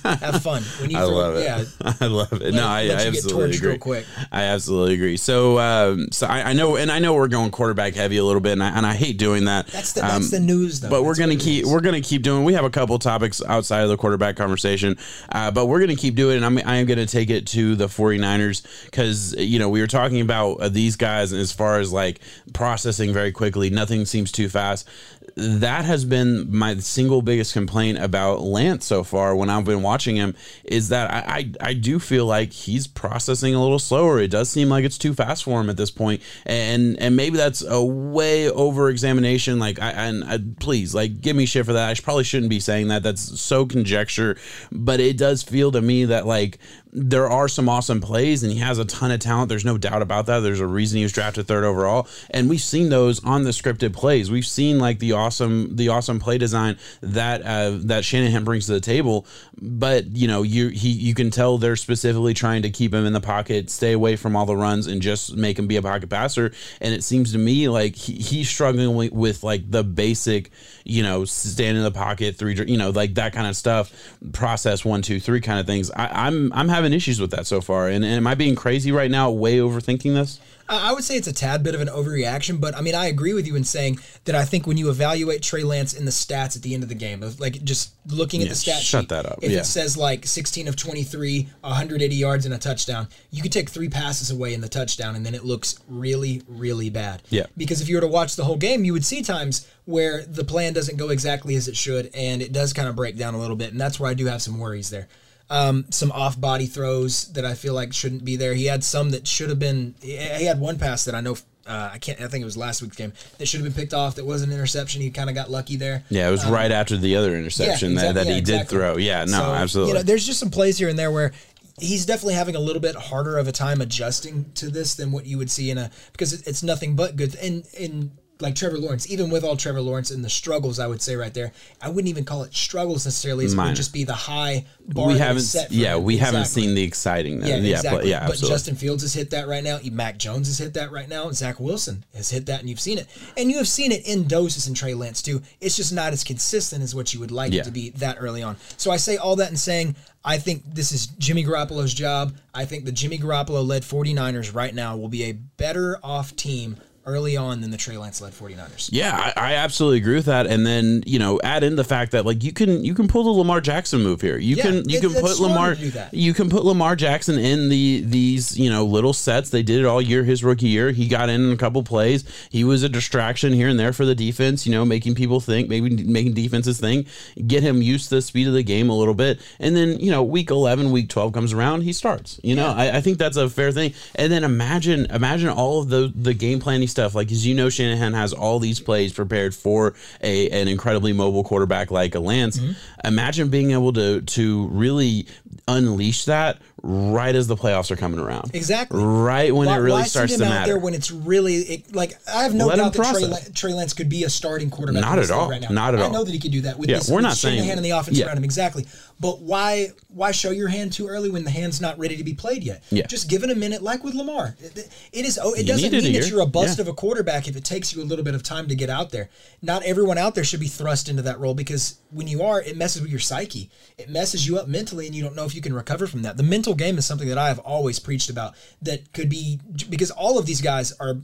[0.02, 0.62] have fun.
[0.80, 1.44] When you I throw, love it.
[1.44, 1.64] yeah,
[2.00, 2.52] I love it.
[2.52, 3.78] No, I, let I absolutely torched real agree.
[3.78, 4.06] quick.
[4.32, 5.16] I absolutely agree.
[5.16, 8.40] So, um, so I, I know, and I know we're going quarterback heavy a little
[8.40, 9.68] bit, and I, and I hate doing that.
[9.68, 10.90] that's the Um, that's the news though.
[10.90, 12.44] but we're gonna keep we're gonna keep doing.
[12.44, 14.98] We have a couple topics outside of the quarterback conversation,
[15.30, 16.34] uh, but we're gonna keep doing.
[16.34, 16.42] it.
[16.42, 19.86] And I'm I am gonna take it to the 49ers because you know we were
[19.86, 22.20] talking about uh, these guys as far as like
[22.54, 23.68] processing very quickly.
[23.68, 24.88] Nothing seems too fast.
[25.36, 30.16] That has been my single biggest complaint about Lance so far when I've been watching
[30.16, 34.18] him is that I, I I do feel like he's processing a little slower.
[34.18, 37.36] It does seem like it's too fast for him at this point, and and maybe
[37.36, 39.58] that's a way over examination.
[39.58, 41.90] Like I and I, please like give me shit for that.
[41.90, 43.02] I probably shouldn't be saying that.
[43.02, 44.36] That's so conjecture,
[44.70, 46.58] but it does feel to me that like
[46.92, 49.48] there are some awesome plays and he has a ton of talent.
[49.48, 50.40] There's no doubt about that.
[50.40, 53.94] There's a reason he was drafted third overall, and we've seen those on the scripted
[53.94, 54.30] plays.
[54.30, 58.72] We've seen like the awesome the awesome play design that uh, that Shanahan brings to
[58.72, 59.26] the table.
[59.60, 63.14] But you know, you he you can tell they're specifically trying to keep him in
[63.14, 66.10] the pocket, stay away from all the runs, and just make him be a pocket
[66.10, 66.52] passer.
[66.80, 70.50] And it seems to me like he, he's struggling with, with like the basic,
[70.84, 73.92] you know, stand in the pocket, three, you know, like that kind of stuff,
[74.32, 75.90] process one, two, three kind of things.
[75.90, 77.88] I, I'm I'm having issues with that so far.
[77.88, 79.30] And, and am I being crazy right now?
[79.30, 80.40] Way overthinking this?
[80.68, 83.34] I would say it's a tad bit of an overreaction, but I mean, I agree
[83.34, 86.56] with you in saying that I think when you evaluate Trey Lance in the stats
[86.56, 89.26] at the end of the game, like just looking at the stat shut sheet, that
[89.26, 89.38] up.
[89.42, 89.60] if Yeah.
[89.60, 93.88] it says like 16 of 23, 180 yards and a touchdown, you could take three
[93.88, 97.22] passes away in the touchdown, and then it looks really, really bad.
[97.30, 97.46] Yeah.
[97.56, 100.44] Because if you were to watch the whole game, you would see times where the
[100.44, 103.38] plan doesn't go exactly as it should, and it does kind of break down a
[103.38, 105.08] little bit, and that's where I do have some worries there.
[105.52, 108.54] Um, some off body throws that I feel like shouldn't be there.
[108.54, 109.94] He had some that should have been.
[110.00, 111.36] He had one pass that I know.
[111.66, 112.20] Uh, I can't.
[112.20, 114.14] I think it was last week's game that should have been picked off.
[114.16, 115.02] That was an interception.
[115.02, 116.04] He kind of got lucky there.
[116.08, 118.58] Yeah, it was right after the other interception Um, Yeah, that, that exactly, he yeah,
[118.58, 118.96] did throw.
[118.96, 119.90] Yeah, no, So, absolutely.
[119.92, 121.32] You know, there's just some plays here and there where
[121.78, 125.26] he's definitely having a little bit harder of a time adjusting to this than what
[125.26, 127.34] you would see in a because it's nothing but good.
[127.36, 128.12] In in
[128.42, 131.32] like Trevor Lawrence, even with all Trevor Lawrence and the struggles, I would say right
[131.32, 133.46] there, I wouldn't even call it struggles necessarily.
[133.46, 133.70] It Minor.
[133.70, 135.06] would just be the high bar.
[135.06, 136.04] we haven't, yeah, him.
[136.04, 137.40] we haven't seen the exciting.
[137.40, 137.98] Yeah, yeah, exactly.
[138.00, 138.36] but, yeah, but.
[138.36, 139.78] Justin Fields has hit that right now.
[139.92, 141.30] Mac Jones has hit that right now.
[141.30, 143.06] Zach Wilson has hit that, and you've seen it.
[143.36, 145.40] And you have seen it in doses in Trey Lance too.
[145.60, 147.62] It's just not as consistent as what you would like Yeah.
[147.62, 148.56] it to be that early on.
[148.76, 152.36] So I say all that in saying I think this is Jimmy Garoppolo's job.
[152.54, 156.76] I think the Jimmy Garoppolo led 49ers right now will be a better off team
[157.04, 158.88] early on than the Trey Lance led 49ers.
[158.92, 160.46] Yeah, I, I absolutely agree with that.
[160.46, 163.24] And then you know, add in the fact that like you can you can pull
[163.24, 164.38] the Lamar Jackson move here.
[164.38, 166.14] You Yeah, can you it- can put Lamar to do that.
[166.14, 169.50] you can put Lamar Jackson in the these you know little sets.
[169.50, 170.92] They did it all year his rookie year.
[170.92, 172.24] He got in a couple plays.
[172.50, 174.66] He was a distraction here and there for the defense.
[174.66, 177.08] You know, making people think, maybe making defenses think.
[177.46, 180.10] Get him used to the speed of the game a little bit, and then you
[180.10, 182.38] know, week eleven, week twelve comes around, he starts.
[182.42, 183.92] You know, I, I think that's a fair thing.
[184.14, 187.14] And then imagine imagine all of the the game planning stuff.
[187.16, 191.42] Like as you know, Shanahan has all these plays prepared for a an incredibly mobile
[191.42, 192.58] quarterback like a Lance.
[192.58, 193.06] Mm-hmm.
[193.08, 195.26] Imagine being able to to really
[195.68, 198.50] unleash that right as the playoffs are coming around.
[198.54, 199.02] Exactly.
[199.02, 200.72] Right when why, it really starts to out matter.
[200.72, 203.92] there when it's really it, like I have no Let doubt that Trey, Trey Lance
[203.94, 205.02] could be a starting quarterback.
[205.02, 205.48] Not at all.
[205.48, 205.68] Right now.
[205.68, 206.08] Not at all.
[206.08, 207.84] I know that he could do that with Yeah, this, we're not saying- Shanahan and
[207.84, 208.26] the offense yeah.
[208.26, 208.86] around him exactly.
[209.22, 212.34] But why why show your hand too early when the hand's not ready to be
[212.34, 212.82] played yet?
[212.90, 213.06] Yeah.
[213.06, 214.56] Just give it a minute, like with Lamar.
[214.58, 215.38] It, it is.
[215.40, 216.82] Oh, it You doesn't mean that you're a bust Yeah.
[216.82, 219.10] of a quarterback if it takes you a little bit of time to get out
[219.10, 219.30] there.
[219.62, 222.76] Not everyone out there should be thrust into that role because when you are, it
[222.76, 223.70] messes with your psyche.
[223.96, 226.36] It messes you up mentally, and you don't know if you can recover from that.
[226.36, 228.54] The mental game is something that I have always preached about.
[228.82, 231.18] That could be because all of these guys are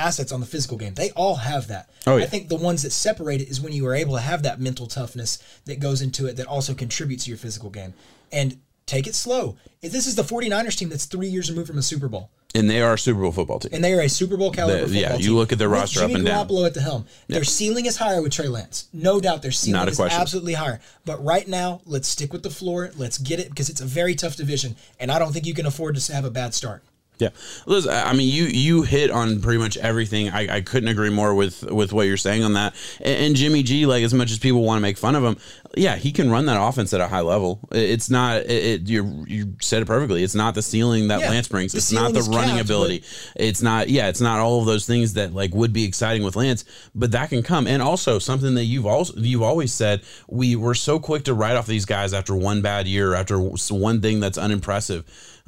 [0.00, 0.94] assets on the physical game.
[0.94, 1.90] They all have that.
[2.06, 2.24] Oh, yeah.
[2.24, 4.60] I think the ones that separate it is when you are able to have that
[4.60, 7.94] mental toughness that goes into it that also contributes to your physical game.
[8.32, 8.58] And
[8.90, 9.56] Take it slow.
[9.82, 12.28] If this is the 49ers team that's three years removed from a Super Bowl.
[12.56, 13.70] And they are a Super Bowl football team.
[13.72, 16.14] And they are a Super Bowl caliber The- yeah, you look at their roster Jimmy
[16.14, 16.48] up and down.
[16.48, 17.06] Garoppolo at the helm.
[17.28, 18.88] Their ceiling is higher with Trey Lance.
[18.92, 20.20] No doubt their ceiling is question.
[20.20, 20.80] absolutely higher.
[21.04, 22.90] But right now, let's stick with the floor.
[22.96, 24.74] Let's get it because it's a very tough division.
[24.98, 26.82] And I don't think you can afford to have a bad start.
[27.20, 27.28] Yeah,
[27.66, 27.90] listen.
[27.92, 30.30] I mean, you you hit on pretty much everything.
[30.30, 32.74] I, I couldn't agree more with with what you're saying on that.
[32.98, 35.36] And, and Jimmy G, like as much as people want to make fun of him,
[35.76, 37.60] yeah, he can run that offense at a high level.
[37.70, 38.38] It's not.
[38.38, 40.22] It, it you you said it perfectly.
[40.22, 41.74] It's not the ceiling that Yeah, Lance brings.
[41.74, 43.04] It's not the running capped, ability.
[43.36, 43.90] It's not.
[43.90, 46.64] Yeah, it's not all of those things that like would be exciting with Lance.
[46.94, 47.66] But that can come.
[47.66, 51.56] And also something that you've also you've always said we were so quick to write
[51.56, 55.04] off these guys after one bad year, after one thing that's unimpressive.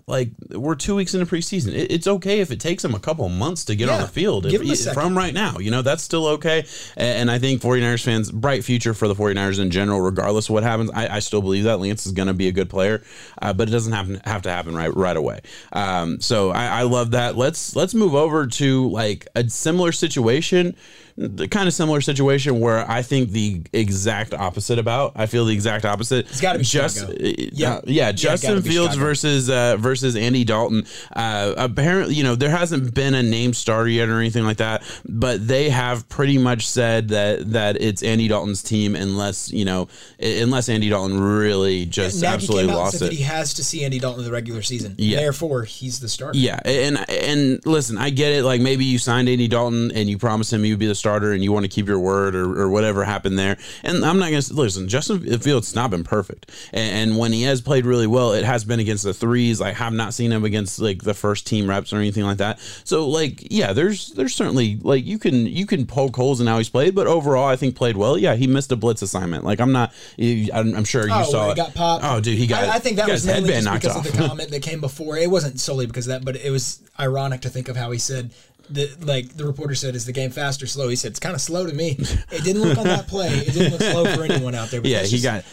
[0.07, 1.69] Like we're two weeks into preseason.
[1.75, 4.47] It, it's okay if it takes them a couple months to get on the field.
[4.47, 4.53] If-
[4.95, 6.65] from right now, you know, that's still okay.
[6.97, 10.55] And, and I think 49ers fans, bright future for the 49ers in general, regardless of
[10.55, 10.91] what happens.
[10.93, 13.03] I, I still believe that Lance is going to be a good player,
[13.41, 15.41] uh, but it doesn't have, have to happen right right away.
[15.73, 17.37] Um, so I, I love that.
[17.37, 20.75] Let's let's move over to like a similar situation,
[21.16, 25.12] the kind of similar situation where I think the exact opposite about.
[25.16, 26.27] I feel the exact opposite.
[26.31, 27.12] It's gotta be just Chicago.
[27.14, 27.46] uh, Yeah.
[27.53, 29.09] yeah, Yeah, Justin gotta Fields Chicago.
[29.09, 30.85] versus uh, versus Andy Dalton.
[31.14, 34.83] Uh, apparently, you know, there hasn't been a name starter yet or anything like that,
[35.09, 39.88] but they have pretty much said that that it's Andy Dalton's team unless you know
[40.20, 43.11] unless Andy Dalton really just Nagy absolutely came out and lost said it.
[43.11, 44.94] that he has to see Andy Dalton in the regular season.
[44.98, 45.18] Yeah.
[45.20, 46.38] Therefore, he's the starter.
[46.38, 48.44] Yeah, and and listen, I get it.
[48.44, 51.43] Like maybe you signed Andy Dalton and you promised him you'd be the starter, and
[51.43, 53.57] you want to keep your word, or, or whatever happened there.
[53.83, 54.87] And I'm not gonna listen.
[54.88, 58.65] Justin Fields not been perfect, and, and when he has played really well, it has
[58.65, 59.61] been against the threes.
[59.61, 62.61] I have not seen him against like the first team reps or anything like that.
[62.85, 66.59] So like, yeah, there's there's certainly like you can you can poke holes in how
[66.59, 68.17] he's played, but overall, I think played well.
[68.17, 69.45] Yeah, he missed a blitz assignment.
[69.45, 69.93] Like I'm not.
[70.21, 71.57] I'm, I'm sure you Oh, saw it.
[71.57, 72.05] got popped.
[72.07, 72.65] Oh, dude, he got.
[72.65, 74.07] I, I think that was mainly headband just knocked because off.
[74.07, 75.17] of the comment that came before.
[75.19, 77.99] It wasn't solely because of that, but it was ironic to think of how he
[77.99, 78.31] said
[78.75, 79.05] that.
[79.05, 81.41] Like the reporter said, "Is the game fast or slow?" He said, "It's kind of
[81.41, 81.97] slow to me."
[82.31, 83.29] It didn't look on that play.
[83.29, 84.81] It didn't look slow for anyone out there.
[84.81, 85.45] but Yeah, he just- got-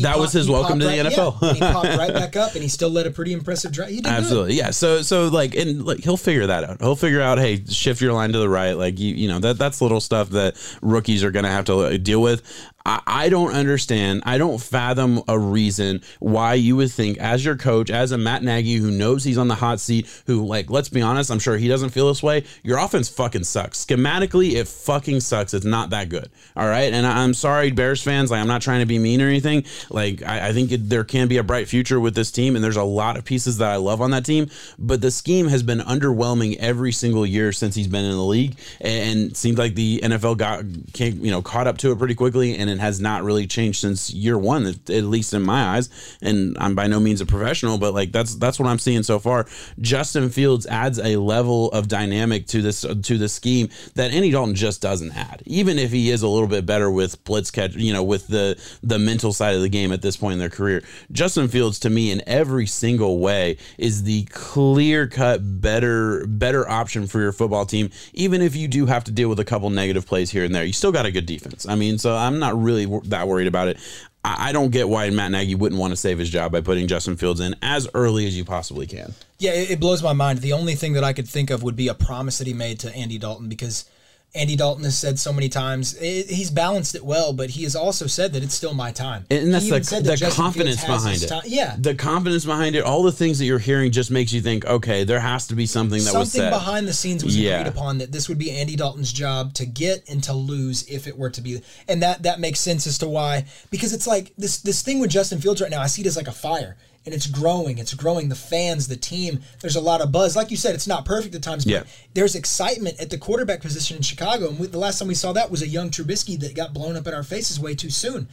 [0.00, 1.38] that was his welcome popped to the right- NFL.
[1.42, 3.88] yeah, and he popped right back up, and he still led a pretty impressive drive.
[3.90, 4.12] He did good.
[4.12, 4.70] Absolutely, yeah.
[4.70, 6.80] So, so like, and like, he'll figure that out.
[6.80, 8.72] He'll figure out, hey, shift your line to the right.
[8.72, 11.98] Like, you, you know, that that's little stuff that rookies are going to have to
[11.98, 12.42] deal with.
[12.84, 14.22] I, don't understand.
[14.26, 18.42] I don't fathom a reason why you would think, as your coach, as a Matt
[18.42, 21.56] Nagy who knows he's on the hot seat, who, like, let's be honest, I'm sure
[21.56, 22.44] he doesn't feel this way.
[22.62, 23.84] Your offense fucking sucks.
[23.84, 25.54] Schematically, it fucking sucks.
[25.54, 26.30] It's not that good.
[26.56, 28.30] All right, and I, I'm sorry, Bears fans.
[28.30, 29.64] Like, I'm not trying to be mean or anything.
[29.90, 32.64] Like, I, I think it, there can be a bright future with this team, and
[32.64, 34.50] there's a lot of pieces that I love on that team.
[34.78, 38.58] But the scheme has been underwhelming every single year since he's been in the league,
[38.80, 42.14] and it seemed like the NFL got came, you know caught up to it pretty
[42.14, 45.76] quickly, and it has not really changed since year one, at at least in my
[45.76, 46.18] eyes.
[46.22, 49.18] And I'm by no means a professional, but like that's that's what I'm seeing so
[49.18, 49.46] far.
[49.80, 54.54] Justin Fields adds a level of dynamic to this to the scheme that Andy Dalton
[54.54, 55.42] just doesn't add.
[55.46, 58.60] Even if he is a little bit better with blitz catch, you know, with the
[58.82, 61.90] the mental side of the game at this point in their career, Justin Fields to
[61.90, 67.66] me in every single way is the clear cut better better option for your football
[67.66, 67.90] team.
[68.12, 70.64] Even if you do have to deal with a couple negative plays here and there,
[70.64, 71.66] you still got a good defense.
[71.66, 73.78] I mean, so I'm not really that worried about it.
[74.24, 77.16] I don't get why Matt Nagy wouldn't want to save his job by putting Justin
[77.16, 79.14] Fields in as early as you possibly can.
[79.38, 80.38] Yeah, it blows my mind.
[80.38, 82.78] The only thing that I could think of would be a promise that he made
[82.80, 83.84] to Andy Dalton because
[84.34, 87.76] Andy Dalton has said so many times it, he's balanced it well, but he has
[87.76, 89.26] also said that it's still my time.
[89.30, 91.26] And that's He the, said the that Justin confidence behind it.
[91.28, 94.40] time- Yeah, The confidence behind it, all the things that you're hearing just makes you
[94.40, 96.50] think, okay, there has to be something that was something said.
[96.50, 97.58] behind the scenes was Yeah.
[97.60, 101.06] agreed upon that this would be Andy Dalton's job to get and to lose if
[101.06, 104.32] it were to be, and that that makes sense as to why because it's like
[104.38, 105.82] this this thing with Justin Fields right now.
[105.82, 106.76] I see it as like a fire.
[107.04, 107.78] And it's growing.
[107.78, 108.28] It's growing.
[108.28, 109.40] The fans, the team.
[109.60, 110.36] There's a lot of buzz.
[110.36, 111.82] Like you said, it's not perfect at times, but Yeah.
[112.14, 114.48] there's excitement at the quarterback position in Chicago.
[114.48, 116.96] And we, the last time we saw that was a young Trubisky that got blown
[116.96, 118.28] up in our faces way too soon.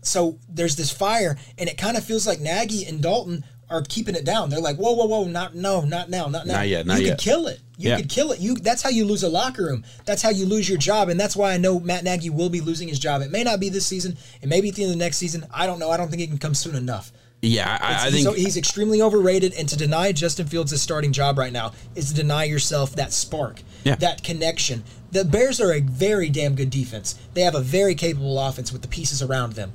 [0.00, 4.14] So there's this fire, and it kind of feels like Nagy and Dalton are keeping
[4.14, 4.50] it down.
[4.50, 6.54] They're like, whoa, whoa, whoa, not no, not now, not now.
[6.56, 7.18] Not yet, not you yet.
[7.18, 7.60] could kill it.
[7.78, 7.96] You Yeah.
[7.96, 8.38] could kill it.
[8.38, 9.84] You that's how you lose a locker room.
[10.04, 12.60] That's how you lose your job, and that's why I know Matt Nagy will be
[12.60, 13.22] losing his job.
[13.22, 14.16] It may not be this season.
[14.42, 15.46] It may be at the end of the next season.
[15.52, 15.90] I don't know.
[15.90, 17.10] I don't think it can come soon enough.
[17.44, 21.38] Yeah, I, I think he's extremely overrated, and to deny Justin Fields his starting job
[21.38, 23.96] right now is to deny yourself that spark, Yeah.
[23.96, 24.82] that connection.
[25.12, 27.14] The Bears are a very damn good defense.
[27.34, 29.72] They have a very capable offense with the pieces around them.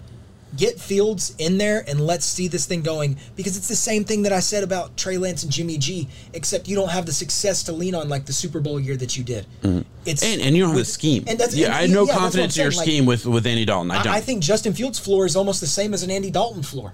[0.57, 4.23] Get Fields in there and let's see this thing going because it's the same thing
[4.23, 7.61] that I said about Trey Lance and Jimmy G, except you don't have the success
[7.63, 9.45] to lean on like the Super Bowl year that you did.
[9.61, 9.81] Mm-hmm.
[10.07, 11.23] It's and, and you don't have the scheme.
[11.27, 12.83] and that's- yeah, and- I have no yeah, that's what I'm confidence in your like-
[12.83, 13.91] scheme with with Andy Dalton.
[13.91, 14.11] I don't.
[14.13, 16.93] I, I think Justin Fields' floor is almost the same as an Andy Dalton floor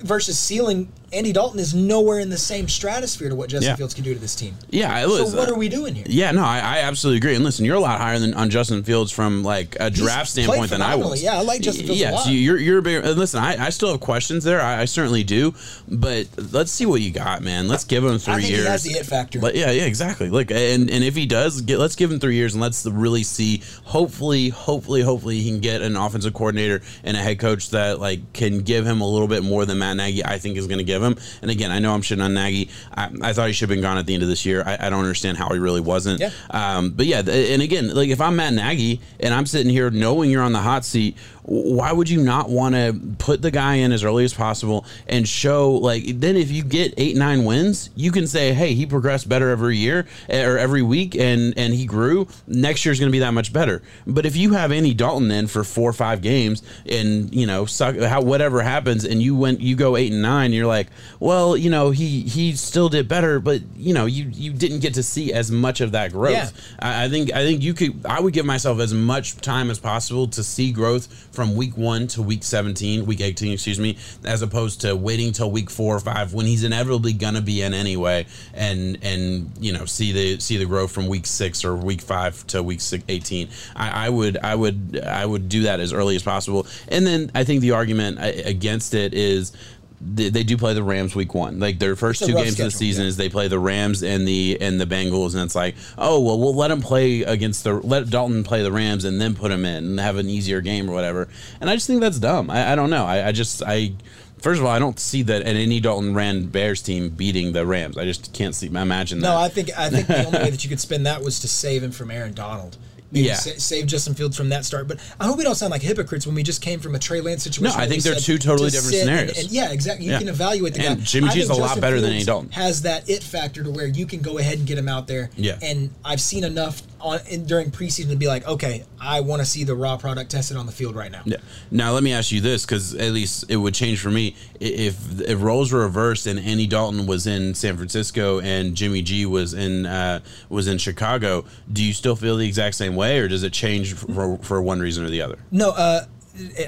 [0.00, 3.76] versus ceiling Andy Dalton is nowhere in the same stratosphere to what Justin yeah.
[3.76, 4.54] Fields can do to this team.
[4.68, 6.04] Yeah, so what uh, are we doing here?
[6.06, 7.34] Yeah, no, I, I, absolutely agree.
[7.34, 10.44] And listen, you're a lot higher than on Justin Fields from like a draft He's
[10.44, 11.22] standpoint than I was.
[11.22, 12.00] Yeah, I like Justin Fields.
[12.00, 13.14] Yeah, so you're you're bigger.
[13.14, 14.60] listen, I, I still have questions there.
[14.60, 15.54] I, I, certainly do,
[15.88, 17.68] but let's see what you got, man.
[17.68, 18.64] Let's give him three years.
[18.64, 19.38] He has the it factor.
[19.38, 20.28] But yeah, yeah, exactly.
[20.28, 23.22] Look, and and if he does, get, let's give him three years and let's really
[23.22, 23.62] see.
[23.84, 28.34] Hopefully, hopefully, hopefully, he can get an offensive coordinator and a head coach that like
[28.34, 30.22] can give him a little bit more than Matt Nagy.
[30.22, 31.16] I think is going to give him.
[31.42, 32.70] And again, I know I'm shitting on Nagy.
[32.94, 34.62] I, I thought he should have been gone at the end of this year.
[34.64, 36.20] I, I don't understand how he really wasn't.
[36.20, 36.30] Yeah.
[36.50, 40.30] Um, but yeah, and again, like if I'm Matt Nagy and I'm sitting here knowing
[40.30, 41.16] you're on the hot seat,
[41.48, 45.26] why would you not want to put the guy in as early as possible and
[45.26, 49.26] show like then if you get eight nine wins you can say hey he progressed
[49.30, 53.12] better every year eh, or every week and and he grew next year's going to
[53.12, 56.20] be that much better but if you have any Dalton in for four or five
[56.20, 60.20] games and you know suck how whatever happens and you went you go eight and
[60.20, 64.26] nine you're like well you know he he still did better but you know you
[64.34, 66.50] you didn't get to see as much of that growth yeah.
[66.78, 69.78] I, I think I think you could I would give myself as much time as
[69.78, 71.08] possible to see growth
[71.38, 75.48] from week one to week 17, week 18, excuse me, as opposed to waiting till
[75.52, 79.84] week four or five when he's inevitably gonna be in anyway, and and you know
[79.84, 83.48] see the see the growth from week six or week five to week six, 18.
[83.76, 87.30] I, I would I would I would do that as early as possible, and then
[87.36, 89.52] I think the argument against it is
[90.00, 91.58] they, they, do play the Rams week one.
[91.58, 93.08] Like their first two games schedule, of the season yeah.
[93.08, 96.38] is they play the Rams and the and the Bengals, and it's like, oh well,
[96.38, 99.64] we'll let them play against the let Dalton play the Rams and then put him
[99.64, 101.28] in and have an easier game or whatever.
[101.60, 102.50] And I just think that's dumb.
[102.50, 103.04] I, I don't know.
[103.04, 103.92] I, I just I.
[104.38, 107.66] First of all, I don't see that an Andy Dalton Rand Bears team beating the
[107.66, 107.98] Rams.
[107.98, 109.26] I just can't see imagine that.
[109.26, 111.48] No, I think I think the only way that you could spin that was to
[111.48, 112.76] save him from Aaron Donald
[113.10, 113.34] maybe yeah.
[113.34, 114.88] sa- save Justin Fields from that start.
[114.88, 117.20] But I hope we don't sound like hypocrites when we just came from a Trey
[117.20, 117.76] Lance situation.
[117.76, 119.30] No, I think they're two totally different scenarios.
[119.30, 120.06] And, and yeah, exactly.
[120.06, 120.18] You yeah.
[120.18, 121.04] can evaluate the and guy.
[121.04, 122.50] Jimmy G is a lot better Fields than Andy Dalton.
[122.50, 125.30] Has that it factor to where you can go ahead and get him out there.
[125.36, 125.58] Yeah.
[125.62, 129.46] And I've seen enough on in, during preseason to be like, okay, I want to
[129.46, 131.22] see the raw product tested on the field right now.
[131.24, 131.38] Yeah.
[131.70, 135.20] Now let me ask you this, because at least it would change for me if
[135.20, 139.54] if roles were reversed and Andy Dalton was in San Francisco and Jimmy G was
[139.54, 141.44] in uh, was in Chicago.
[141.72, 144.80] Do you still feel the exact same way, or does it change for, for one
[144.80, 145.38] reason or the other?
[145.50, 145.70] No.
[145.70, 146.04] Uh,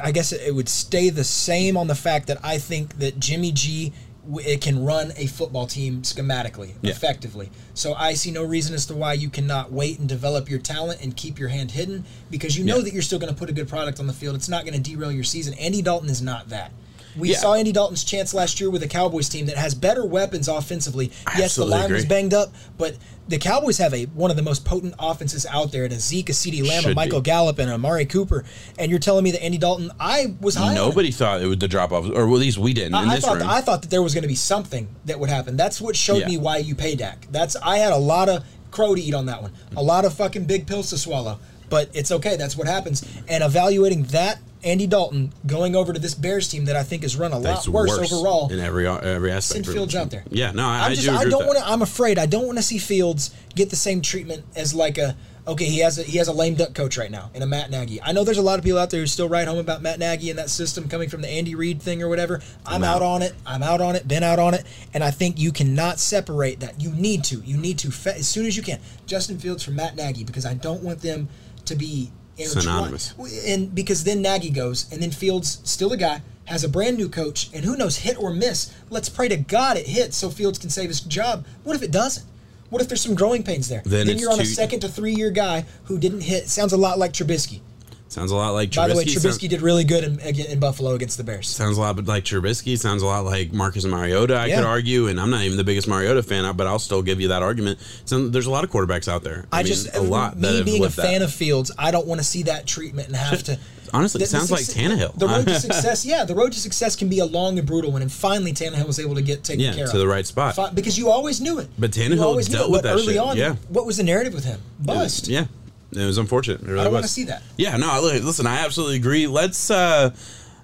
[0.03, 3.53] I guess it would stay the same on the fact that I think that Jimmy
[3.53, 3.93] G
[4.37, 6.91] it can run a football team schematically yeah.
[6.91, 7.51] effectively.
[7.75, 11.03] So I see no reason as to why you cannot wait and develop your talent
[11.03, 12.85] and keep your hand hidden because you know yeah.
[12.85, 14.37] that you're still going to put a good product on the field.
[14.37, 15.55] It's not going to derail your season.
[15.55, 16.73] Andy Dalton is not that.
[17.17, 17.39] We yeah.
[17.39, 21.11] saw Andy Dalton's chance last year with a Cowboys team that has better weapons offensively.
[21.27, 21.97] I yes, the line agree.
[21.97, 22.97] was banged up, but
[23.29, 25.85] the Cowboys have a one of the most potent offenses out there.
[25.85, 27.27] And a Zeke, a CeeDee Lamb, a Michael be.
[27.27, 28.45] Gallup, and a Amari Cooper.
[28.79, 30.75] And you're telling me that Andy Dalton, I was high.
[30.75, 32.95] Nobody thought it was the drop off, or at least we didn't.
[32.95, 33.49] I, I thought room.
[33.49, 35.57] I thought that there was going to be something that would happen.
[35.57, 36.29] That's what showed yeah.
[36.29, 37.27] me why you pay Dak.
[37.31, 39.53] That's I had a lot of crow to eat on that one.
[39.77, 41.39] A lot of fucking big pills to swallow.
[41.69, 42.37] But it's okay.
[42.37, 43.07] That's what happens.
[43.29, 47.17] And evaluating that Andy Dalton going over to this Bears team that I think has
[47.17, 49.65] run a lot worse, worse, overall in every uh, every aspect.
[49.65, 50.25] Send Fields out there.
[50.31, 51.67] Yeah, no, I, I'm just, I, do not want to.
[51.67, 55.17] I'm afraid I don't want to see Fields get the same treatment as like a
[55.47, 55.65] okay.
[55.65, 58.03] He has a he has a lame duck coach right now in a Matt Nagy.
[58.03, 59.99] I know there's a lot of people out there who still write home about Matt
[59.99, 62.43] Nagy and that system coming from the Andy Reid thing or whatever.
[62.67, 62.97] I'm, I'm out.
[62.97, 63.35] out on it.
[63.47, 64.07] I'm out on it.
[64.07, 66.83] Been out on it, and I think you cannot separate that.
[66.83, 67.41] You need to.
[67.41, 68.79] You need to as soon as you can.
[69.07, 71.29] Justin Fields from Matt Nagy because I don't want them
[71.65, 72.11] to be
[72.49, 73.15] synonymous.
[73.47, 77.09] And because then Nagy goes, and then Fields, still a guy, has a brand new
[77.09, 78.75] coach, and who knows, hit or miss.
[78.91, 81.47] Let's pray to God it hits so Fields can save his job.
[81.65, 82.27] What if it doesn't?
[82.71, 83.83] What if there's some growing pains there?
[83.85, 86.49] Then, then you're on a second to three year guy who didn't hit.
[86.49, 87.61] Sounds a lot like Trubisky.
[88.11, 88.77] Sounds a lot like Trubisky.
[88.77, 91.49] By the way, Trubisky sounds, did really good in, in Buffalo against the Bears.
[91.49, 92.77] Sounds a lot like Trubisky.
[92.77, 94.57] Sounds a lot like Marcus Mariota, I yeah.
[94.57, 95.07] could argue.
[95.07, 97.79] And I'm not even the biggest Mariota fan, but I'll still give you that argument.
[98.07, 99.47] So there's a lot of quarterbacks out there.
[99.53, 100.37] I, I mean, just, a uh, lot.
[100.37, 101.27] Me being a fan that.
[101.27, 103.61] of Fields, I don't want to see that treatment and have to.
[103.93, 105.17] Honestly, it sounds like Tannehill.
[105.17, 107.93] The road to success, yeah, the road to success can be a long and brutal
[107.93, 110.27] one, and finally Tannehill was able to get taken yeah, care to of the right
[110.27, 111.69] spot because you always knew it.
[111.79, 113.19] But Tannehill dealt with that early shit.
[113.19, 113.37] on.
[113.37, 113.55] Yeah.
[113.69, 114.61] What was the narrative with him?
[114.81, 115.29] Bust.
[115.29, 115.47] Yeah.
[115.93, 116.61] It was unfortunate.
[116.63, 117.43] It really I don't want to see that.
[117.57, 118.01] Yeah, no.
[118.01, 119.27] Listen, I absolutely agree.
[119.27, 119.71] Let's.
[119.71, 120.11] uh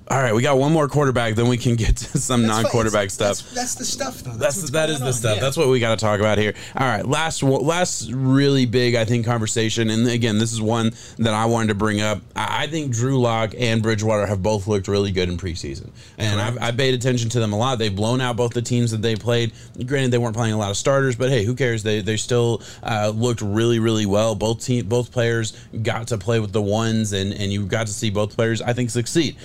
[0.09, 3.11] all right, we got one more quarterback, then we can get to some that's non-quarterback
[3.11, 3.39] stuff.
[3.39, 4.31] That's, that's, the stuff, though.
[4.33, 5.13] That's, that's that is the on.
[5.13, 5.37] stuff.
[5.37, 5.41] Yeah.
[5.41, 6.55] That's what we got to talk about here.
[6.77, 11.35] All right, last last really big, I think, conversation, and again, this is one that
[11.35, 12.21] I wanted to bring up.
[12.37, 16.63] I think Drew Lock and Bridgewater have both looked really good in preseason, and I've,
[16.63, 17.79] I've, paid attention to them a lot.
[17.79, 19.53] They've blown out both the teams that they played.
[19.87, 21.83] Granted, they weren't playing a lot of starters, but hey, who cares?
[21.83, 24.37] They they still uh, looked really really well.
[24.37, 27.93] Both team both players got to play with the ones, and and you got to
[27.93, 29.37] see both players, I think, succeed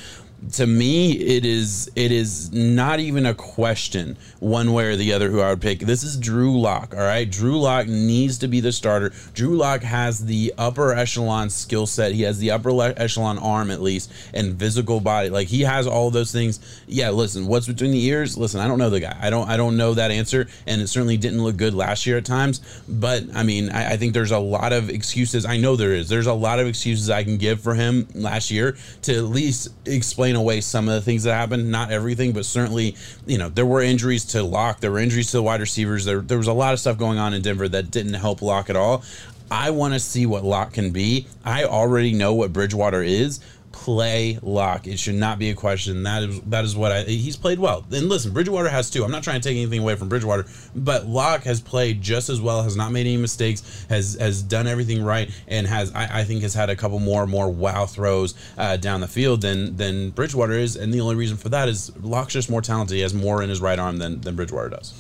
[0.54, 5.30] to me, it is it is not even a question one way or the other
[5.30, 5.80] who I would pick.
[5.80, 6.96] This is Drew Lock.
[6.96, 9.12] All right, Drew Lock needs to be the starter.
[9.34, 12.14] Drew Lock has the upper echelon skill set.
[12.14, 15.30] He has the upper echelon arm at least, and physical body.
[15.30, 16.60] Like he has all those things.
[16.88, 18.36] Yeah, listen, what's between the ears?
[18.36, 19.18] Listen, I don't know the guy.
[19.22, 22.18] I don't I don't know that answer, and it certainly didn't look good last year
[22.18, 22.62] at times.
[22.90, 25.46] But I mean, I, I think there's a lot of excuses.
[25.46, 26.10] I know there is.
[26.10, 29.70] There's a lot of excuses I can give for him last year to at least
[29.86, 31.72] explain away some of the things that happened.
[31.72, 34.80] Not everything, but certainly, you know, there were injuries to Lock.
[34.80, 36.06] There were injuries to the wide receivers.
[36.06, 38.70] There, there was a lot of stuff going on in Denver that didn't help Lock
[38.70, 39.04] at all.
[39.50, 41.28] I want to see what Lock can be.
[41.44, 44.88] I already know what Bridgewater is play lock.
[44.88, 46.04] It should not be a question.
[46.04, 47.86] That is that is what I he's played well.
[47.92, 49.04] And listen, Bridgewater has too.
[49.04, 52.42] I'm not trying to take anything away from Bridgewater, but Lock has played just as
[52.42, 56.24] well, has not made any mistakes, has has done everything right, and has I, I
[56.24, 60.12] think has had a couple more more wow throws uh, down the field than than
[60.12, 60.76] Bridgewater is.
[60.76, 62.96] And the only reason for that is Lock's just more talented.
[62.96, 64.94] He has more in his right arm than than Bridgewater does.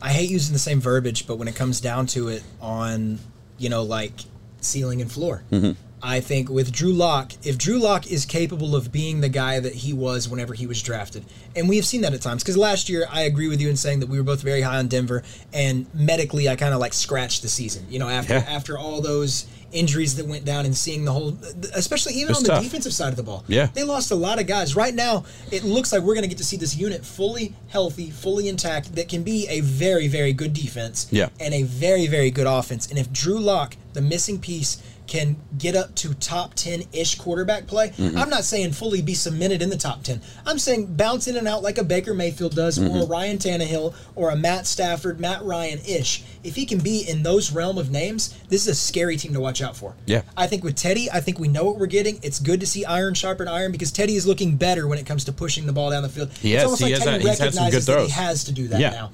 [0.00, 3.18] I hate using the same verbiage, but when it comes down to it, on
[3.58, 4.12] you know like
[4.60, 5.42] ceiling and floor.
[5.50, 5.72] Mm-hmm.
[6.04, 9.74] I think with Drew Lock, if Drew Lock is capable of being the guy that
[9.74, 11.24] he was whenever he was drafted,
[11.56, 13.76] and we have seen that at times, because last year I agree with you in
[13.76, 15.22] saying that we were both very high on Denver,
[15.54, 17.86] and medically I kind of like scratched the season.
[17.88, 18.44] You know, after yeah.
[18.46, 21.36] after all those injuries that went down and seeing the whole,
[21.74, 22.62] especially even on the tough.
[22.62, 23.42] defensive side of the ball.
[23.48, 24.76] Yeah, they lost a lot of guys.
[24.76, 28.10] Right now, it looks like we're going to get to see this unit fully healthy,
[28.10, 31.08] fully intact, that can be a very very good defense.
[31.10, 31.30] Yeah.
[31.40, 32.88] and a very very good offense.
[32.88, 37.66] And if Drew Lock, the missing piece can get up to top 10 ish quarterback
[37.66, 37.90] play.
[37.90, 38.16] Mm-hmm.
[38.16, 40.20] I'm not saying fully be cemented in the top 10.
[40.46, 42.96] I'm saying bounce in and out like a Baker Mayfield does, mm-hmm.
[42.96, 46.24] or a Ryan Tannehill, or a Matt Stafford, Matt Ryan ish.
[46.42, 49.40] If he can be in those realm of names, this is a scary team to
[49.40, 49.94] watch out for.
[50.06, 50.22] Yeah.
[50.36, 52.18] I think with Teddy, I think we know what we're getting.
[52.22, 55.24] It's good to see iron sharpen iron because Teddy is looking better when it comes
[55.24, 56.32] to pushing the ball down the field.
[56.32, 58.90] He it's almost he like Teddy recognizes that he has to do that yeah.
[58.90, 59.12] now.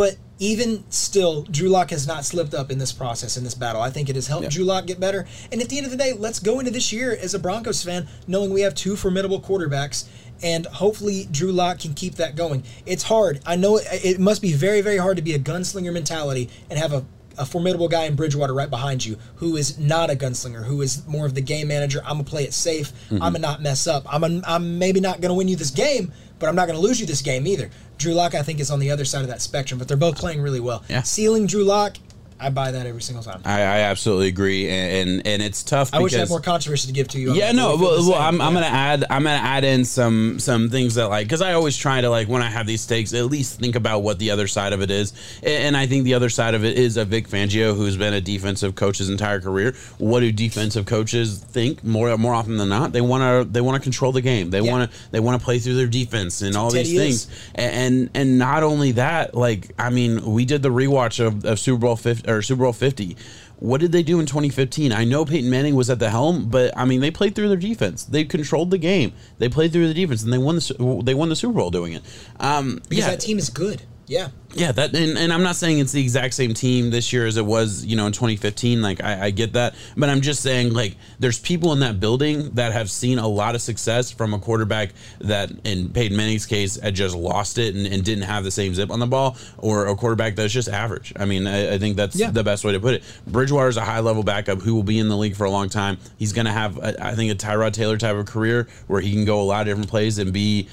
[0.00, 3.82] But even still, Drew Lock has not slipped up in this process, in this battle.
[3.82, 5.26] I think it has helped Drew Lock get better.
[5.52, 7.84] And at the end of the day, let's go into this year as a Broncos
[7.84, 10.08] fan knowing we have two formidable quarterbacks.
[10.42, 12.64] And hopefully, Drew Lock can keep that going.
[12.86, 13.40] It's hard.
[13.44, 16.78] I know it, it must be very, very hard to be a gunslinger mentality and
[16.78, 17.04] have a
[17.38, 21.06] a formidable guy in Bridgewater right behind you who is not a gunslinger, who is
[21.06, 22.00] more of the game manager.
[22.04, 22.92] I'm gonna play it safe.
[22.92, 23.14] Mm-hmm.
[23.14, 24.04] I'm gonna not mess up.
[24.12, 27.00] I'm a, I'm maybe not gonna win you this game, but I'm not gonna lose
[27.00, 27.70] you this game either.
[28.00, 30.16] Drew Lock, I think, is on the other side of that spectrum, but they're both
[30.16, 30.82] playing really well.
[30.88, 31.02] Yeah.
[31.02, 31.96] Ceiling Drew Lock,
[32.40, 33.42] I buy that every single time.
[33.44, 35.92] I, I absolutely agree, and, and, and it's tough.
[35.92, 37.34] I wish I had more controversy to give to you.
[37.34, 37.76] Yeah, no.
[37.76, 38.46] Well, well I'm, yeah.
[38.46, 41.76] I'm gonna add I'm gonna add in some some things that like because I always
[41.76, 44.46] try to like when I have these takes at least think about what the other
[44.46, 47.28] side of it is, and I think the other side of it is a Vic
[47.28, 49.74] Fangio who's been a defensive coach his entire career.
[49.98, 52.92] What do defensive coaches think more more often than not?
[52.92, 54.48] They want to they want to control the game.
[54.50, 54.70] They yeah.
[54.70, 57.50] want to they want to play through their defense and all Teddy these things.
[57.54, 61.80] And and not only that, like I mean, we did the rewatch of, of Super
[61.80, 63.16] Bowl 50 or Super Bowl 50
[63.60, 64.90] what did they do in 2015?
[64.90, 67.58] I know Peyton Manning was at the helm, but I mean they played through their
[67.58, 68.04] defense.
[68.04, 69.12] They controlled the game.
[69.38, 71.92] They played through the defense, and they won the they won the Super Bowl doing
[71.92, 72.02] it.
[72.40, 73.10] Um, because yeah.
[73.10, 73.82] that team is good.
[74.06, 74.28] Yeah.
[74.54, 77.36] Yeah, that and, and I'm not saying it's the exact same team this year as
[77.36, 78.82] it was, you know, in 2015.
[78.82, 82.50] Like I, I, get that, but I'm just saying like there's people in that building
[82.50, 86.76] that have seen a lot of success from a quarterback that, in Peyton Manning's case,
[86.80, 89.86] had just lost it and, and didn't have the same zip on the ball, or
[89.86, 91.12] a quarterback that's just average.
[91.16, 92.30] I mean, I, I think that's yeah.
[92.30, 93.04] the best way to put it.
[93.26, 95.68] Bridgewater is a high level backup who will be in the league for a long
[95.68, 95.98] time.
[96.18, 99.12] He's going to have, a, I think, a Tyrod Taylor type of career where he
[99.12, 100.68] can go a lot of different plays and be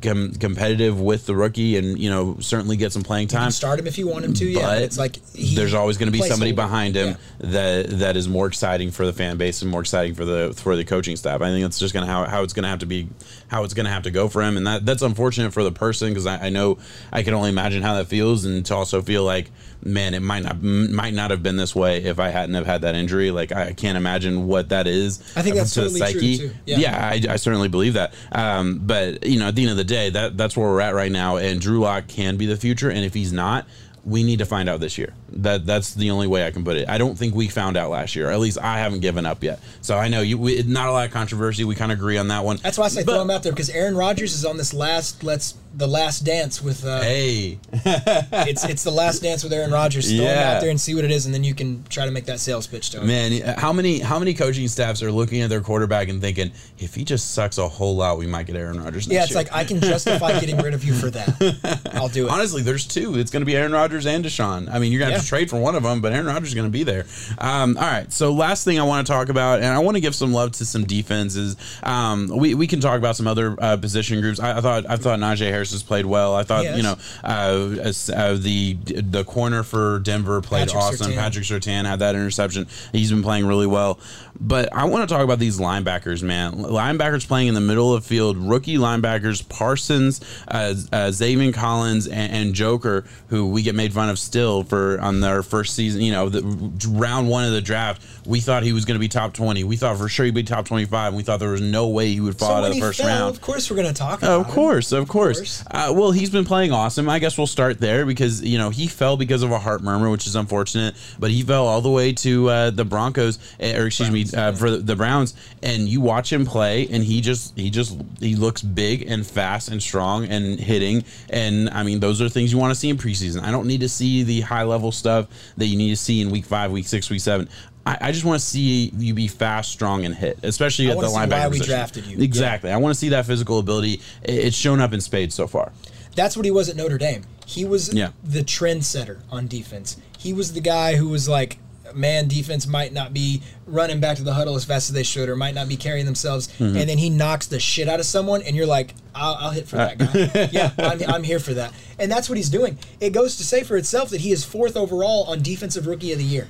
[0.00, 3.50] com- competitive with the rookie, and you know certainly get some playing time.
[3.50, 4.46] start him if you want him to.
[4.46, 7.50] Yeah, but it's like there's always going to be somebody behind him yeah.
[7.50, 10.76] that that is more exciting for the fan base and more exciting for the for
[10.76, 11.40] the coaching staff.
[11.40, 13.08] I think that's just going to how how it's going to have to be
[13.48, 15.72] how it's going to have to go for him, and that that's unfortunate for the
[15.72, 16.78] person because I, I know
[17.12, 19.50] I can only imagine how that feels, and to also feel like
[19.84, 22.82] man, it might not might not have been this way if I hadn't have had
[22.82, 23.30] that injury.
[23.30, 25.20] Like I can't imagine what that is.
[25.36, 26.38] I think that's to totally the psyche.
[26.38, 26.54] True too.
[26.66, 28.14] Yeah, yeah I, I, certainly believe that.
[28.32, 30.94] Um, but you know, at the end of the day, that that's where we're at
[30.94, 31.36] right now.
[31.36, 33.66] And Drew Lock can be the future, and if he's not,
[34.04, 35.14] we need to find out this year.
[35.30, 36.88] That that's the only way I can put it.
[36.88, 38.30] I don't think we found out last year.
[38.30, 39.60] At least I haven't given up yet.
[39.80, 40.38] So I know you.
[40.38, 41.64] We, not a lot of controversy.
[41.64, 42.58] We kind of agree on that one.
[42.62, 44.74] That's why I say but, throw him out there because Aaron Rodgers is on this
[44.74, 45.22] last.
[45.22, 46.84] Let's the last dance with.
[46.84, 50.08] Uh, hey, it's it's the last dance with Aaron Rodgers.
[50.08, 52.10] Throw him out there and see what it is, and then you can try to
[52.10, 53.06] make that sales pitch to him.
[53.06, 56.94] man, how many how many coaching staffs are looking at their quarterback and thinking if
[56.94, 59.06] he just sucks a whole lot, we might get Aaron Rodgers.
[59.06, 61.80] yeah, it's year." like I can justify getting rid of you for that.
[61.94, 62.30] I'll do it.
[62.30, 63.18] Honestly, there's two.
[63.18, 64.68] It's going to be Aaron Rodgers and Deshaun.
[64.72, 66.48] I mean, you're going to have to trade for one of them, but Aaron Rodgers
[66.48, 67.06] is going to be there.
[67.38, 68.12] Um, all right.
[68.12, 70.52] So last thing I want to talk about, and I want to give some love
[70.52, 71.56] to some defenses.
[71.82, 74.40] Um, we, we can talk about some other uh, position groups.
[74.40, 76.34] I, I thought I thought Najee Harris has played well.
[76.34, 76.76] I thought Yes.
[76.76, 81.12] you know uh, uh, the the corner for Denver played Patrick awesome.
[81.12, 81.14] Surtain.
[81.16, 82.66] Patrick Surtain had that interception.
[82.92, 83.98] He's been playing really well.
[84.40, 86.54] But I want to talk about these linebackers, man.
[86.54, 92.08] Linebackers playing in the middle of the field, rookie linebackers, Parsons, uh, uh, Zaven Collins,
[92.08, 96.00] and, and Joker, who we get made fun of still for on their first season.
[96.00, 96.42] You know, the
[96.90, 99.62] round one of the draft, we thought he was going to be top twenty.
[99.64, 101.08] We thought for sure he'd be top twenty-five.
[101.08, 103.00] And we thought there was no way he would fall so out of the first
[103.00, 103.34] fell, round.
[103.36, 105.51] of course we're going to talk about Of course, of course.
[105.70, 107.08] Uh, well, he's been playing awesome.
[107.08, 110.10] I guess we'll start there because you know he fell because of a heart murmur,
[110.10, 110.94] which is unfortunate.
[111.18, 114.52] But he fell all the way to uh, the Broncos, eh, or excuse me, uh,
[114.52, 115.34] for the, the Browns.
[115.62, 119.68] And you watch him play, and he just he just he looks big and fast
[119.68, 121.04] and strong and hitting.
[121.30, 123.42] And I mean, those are things you want to see in preseason.
[123.42, 126.30] I don't need to see the high level stuff that you need to see in
[126.30, 127.48] week five, week six, week seven.
[127.84, 131.00] I, I just want to see you be fast, strong, and hit, especially I at
[131.00, 131.74] the linebacker why we position.
[131.74, 132.18] drafted you.
[132.22, 132.70] Exactly.
[132.70, 134.00] I want to see that physical ability.
[134.22, 135.72] It's shown up in spades so far.
[136.14, 137.24] That's what he was at Notre Dame.
[137.46, 138.10] He was Yeah.
[138.22, 139.96] the trendsetter on defense.
[140.18, 141.58] He was the guy who was like,
[141.94, 145.28] man, defense might not be running back to the huddle as fast as they should,
[145.28, 146.48] or might not be carrying themselves.
[146.58, 146.76] Mm-hmm.
[146.76, 149.66] And then he knocks the shit out of someone, and you're like, I'll, I'll hit
[149.68, 150.48] for that guy.
[150.52, 151.72] yeah, I'm, I'm here for that.
[151.98, 152.78] And that's what he's doing.
[153.00, 156.18] It goes to say for itself that he is fourth overall on Defensive Rookie of
[156.18, 156.48] the Year.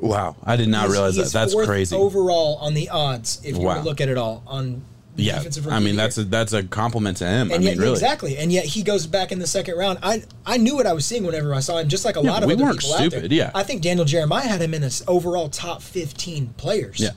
[0.00, 1.26] Wow, I did not He is- realize he that.
[1.26, 1.94] is That's fourth crazy.
[1.96, 3.76] overall on the odds, if you Wow.
[3.76, 4.82] were to look at it all on
[5.16, 6.26] yeah, Defensive Rookie I of mean the that's Year.
[6.26, 7.50] a that's a compliment to him.
[7.50, 7.92] I And mean, yet, really.
[7.92, 9.98] exactly, and yet he goes back in the second round.
[10.02, 12.42] I I knew what I was seeing whenever I saw him, just like a lot
[12.42, 13.10] of we other weren't people out there.
[13.10, 13.50] stupid, yeah.
[13.54, 16.98] I think Daniel Jeremiah had him in his overall top fifteen players.
[17.00, 17.10] Yeah,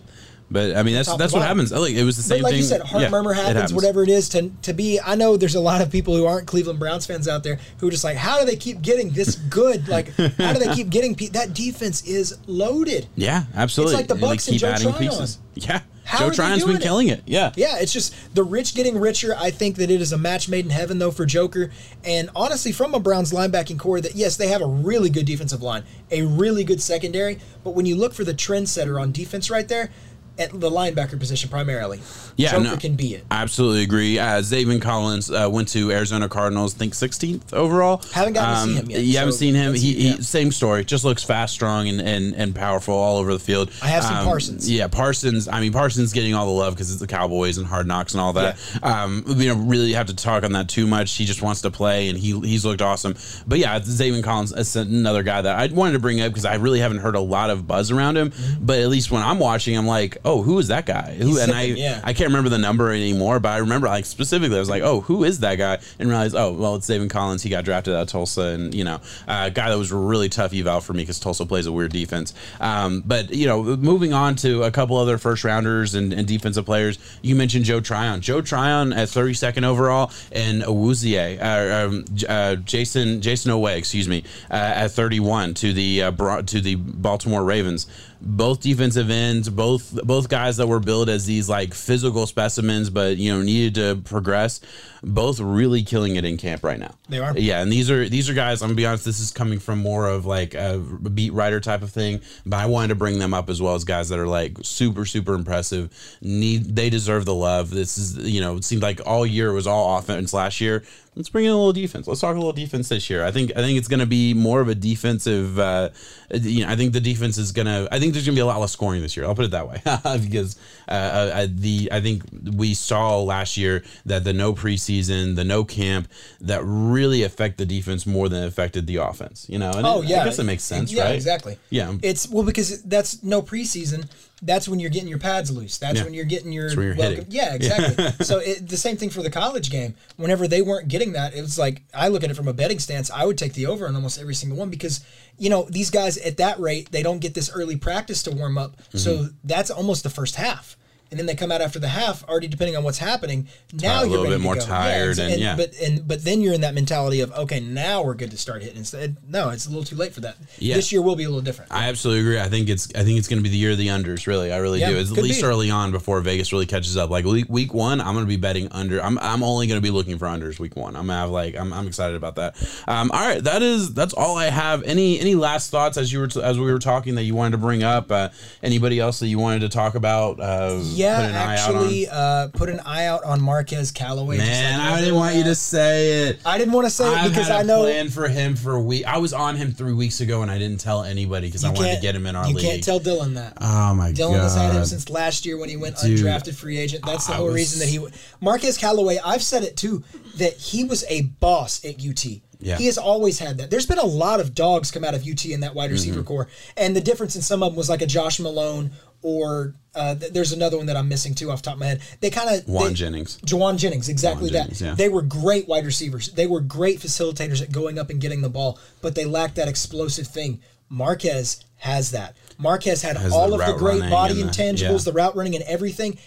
[0.53, 1.57] but I mean that's that's what bottom.
[1.57, 1.71] happens.
[1.73, 2.59] Like it was the But same like thing.
[2.59, 4.29] you said, heart yeah, murmur it happens, whatever it is.
[4.29, 7.27] To to be, I know there's a lot of people who aren't Cleveland Browns fans
[7.27, 9.87] out there who are just like, how do they keep getting this good?
[9.89, 13.07] Like, how do they keep getting pe- that defense is loaded?
[13.15, 13.95] Yeah, absolutely.
[13.95, 15.09] It's like the And they Bucks and keep Joe adding Tryon.
[15.09, 15.39] pieces.
[15.55, 16.81] Yeah, How Joe Tryon's been it?
[16.81, 17.21] killing it.
[17.27, 19.35] Yeah, Yeah, it's just the rich getting richer.
[19.37, 21.69] I think that it is a match made in heaven, though, for Joker.
[22.03, 25.61] And honestly, from a Browns linebacking corps, that yes, they have a really good defensive
[25.61, 27.37] line, a really good secondary.
[27.63, 29.91] But when you look for the trendsetter on defense right there,
[30.39, 31.99] at the linebacker position primarily,
[32.35, 32.77] Yeah, Joker no.
[32.77, 33.25] can be it.
[33.29, 34.17] I absolutely agree.
[34.17, 38.01] Uh, Zaven Collins uh, went to Arizona Cardinals, I think 16th overall.
[38.13, 39.73] Haven't gotten to see him yet, You haven't seen him.
[39.75, 40.15] He, he yeah.
[40.21, 40.83] same story.
[40.85, 43.71] Just looks fast, strong, and, and, and powerful all over the field.
[43.83, 44.69] I have seen Um, Parsons.
[44.69, 45.47] Yeah, Parsons.
[45.47, 48.21] I mean, Parsons getting all the love because it's the Cowboys and Hard Knocks and
[48.21, 48.57] all that.
[48.81, 51.15] Um, we don't really have to talk on that too much.
[51.15, 53.15] He just wants to play, and he he's looked awesome.
[53.45, 56.55] But yeah, Zaven Collins is another guy that I wanted to bring up because I
[56.55, 58.31] really haven't heard a lot of buzz around him.
[58.59, 61.15] But at least when I'm watching, I'm like, oh, who is that guy?
[61.15, 61.27] Who?
[61.27, 62.01] He's and I yeah.
[62.03, 65.01] I can't remember the number anymore, but I remember like specifically, I was like, oh,
[65.01, 65.79] who is that guy?
[65.99, 67.43] And realized, oh, well, it's Zaven Collins.
[67.43, 70.53] He got drafted out of Tulsa, and you know, a guy that was really tough
[70.53, 72.33] eval for me because Tulsa plays a weird defense.
[72.59, 76.65] Um, but you know, moving on to a couple other first rounders and, and defensive
[76.65, 78.21] players, you mentioned Joe Tryon.
[78.21, 84.23] Joe Tryon at 32nd overall, and Awuzie, uh, um, uh, Jason Jayson Oweh, excuse me,
[84.49, 87.87] uh, at 31 to the uh, to the Baltimore Ravens
[88.25, 93.17] both defensive ends, both both guys that were billed as these like physical specimens, but
[93.17, 94.61] you know needed to progress.
[95.05, 96.95] Both really killing it in camp right now.
[97.09, 97.37] They are.
[97.37, 98.61] yeah, and these are these are guys.
[98.61, 99.03] I'm gonna be honest.
[99.03, 102.67] This is coming from more of like a beat writer type of thing, but I
[102.67, 106.17] wanted to bring them up as well as guys that are like super super impressive.
[106.21, 107.69] Need they deserve the love.
[107.69, 110.83] This is you know it seemed like all year was all offense last year.
[111.15, 112.07] Let's bring in a little defense.
[112.07, 113.23] Let's talk a little defense this year.
[113.23, 115.59] I think I think it's going to be more of a defensive.
[115.59, 115.89] Uh,
[116.31, 117.87] you know, I think the defense is going to.
[117.91, 119.25] I think there's going to be a lot less scoring this year.
[119.25, 119.81] I'll put it that way
[120.21, 120.57] because
[120.87, 122.23] uh, uh, the I think
[122.55, 126.07] we saw last year that the no preseason, the no camp,
[126.41, 129.45] that really affect the defense more than it affected the offense.
[129.49, 131.15] You know, and Oh it- yeah, I guess it makes sense, yeah, right?
[131.15, 131.57] exactly.
[131.69, 131.93] Yeah.
[132.01, 134.09] it's well because that's no preseason.
[134.45, 135.77] That's when you're getting your pads loose.
[135.77, 136.03] That's Yeah.
[136.03, 137.15] when you're getting your you're welcome.
[137.15, 137.25] hitting.
[137.29, 138.25] Yeah, exactly.
[138.25, 139.95] so it, the same thing for the college game.
[140.17, 142.79] Whenever they weren't getting that, it was like I look at it from a betting
[142.79, 143.09] stance.
[143.09, 144.99] I would take the over on almost every single one because
[145.37, 148.57] you know these guys at that rate they don't get this early practice to warm
[148.57, 148.75] up.
[148.93, 149.27] So Mm-hmm.
[149.43, 150.75] that's almost the first half.
[151.13, 153.47] And then they come out after the half, already depending on what's happening.
[153.71, 154.61] Now you're a little bit to more go.
[154.61, 155.55] tired and, and- yeah.
[155.55, 158.63] but and but then you're in that mentality of okay, now we're good to start
[158.63, 158.77] hitting.
[158.77, 160.35] Instead, no, it's a little too late for that.
[160.57, 160.75] Yeah.
[160.75, 161.71] This year will be a little different.
[161.71, 162.39] I absolutely agree.
[162.39, 164.25] I think it's I think it's going to be the year of the unders.
[164.27, 164.97] Really, I really Yeah, do.
[164.97, 165.47] It's at least be.
[165.47, 167.09] early on before Vegas really catches up.
[167.11, 169.01] Like week, week one, I'm going to be betting under.
[169.03, 170.95] I'm, I'm only going to be looking for unders week one.
[170.95, 172.55] I'm gonna have like I'm, I'm excited about that.
[172.87, 174.83] Um, all right, that is that's all I have.
[174.83, 177.57] Any any last thoughts as you were as we were talking that you wanted to
[177.59, 178.11] bring up?
[178.11, 178.29] Uh,
[178.61, 180.39] anybody else that you wanted to talk about?
[180.39, 181.75] Uh, yeah, put an eye out on?
[181.75, 184.37] actually, uh, put an eye out on Marquez Callaway.
[184.37, 186.39] just Man, like I didn't want you to say it.
[186.45, 188.55] I didn't want to say it I've because had a I know plan for him
[188.55, 189.05] for a week.
[189.05, 191.95] I was on him three weeks ago and I didn't tell anybody because I wanted
[191.95, 192.63] to get him in our You league.
[192.65, 193.53] can't tell Dylan that.
[193.61, 194.33] oh my Dylan god!
[194.33, 197.05] Dylan has had him since last year when he went Dude, undrafted free agent.
[197.05, 198.05] That's the I whole was- reason that he
[198.41, 199.19] Marquez Callaway.
[199.23, 200.03] I've said it too
[200.37, 202.25] that he was a boss at UT.
[202.59, 202.77] Yeah.
[202.77, 203.69] He has always had that.
[203.69, 206.27] There's been a lot of dogs come out of UT in that wide receiver Mm-hmm.
[206.27, 206.47] corps,
[206.77, 208.91] and the difference in some of them was like a Josh Malone
[209.23, 211.85] or uh, th- there's another one that I'm missing too off the top of my
[211.87, 212.01] head.
[212.19, 213.39] They kind of Juan Jennings.
[213.45, 214.59] Jauan Jennings, exactly Jauan that.
[214.63, 214.93] Jennings, yeah.
[214.95, 216.27] They were great wide receivers.
[216.31, 219.67] They were great facilitators at going up and getting the ball, but they lacked that
[219.67, 220.61] explosive thing.
[220.89, 222.35] Marquez has that.
[222.57, 225.11] Marquez had Has all the of the great body and the- intangibles, yeah.
[225.11, 226.17] the route running, and everything,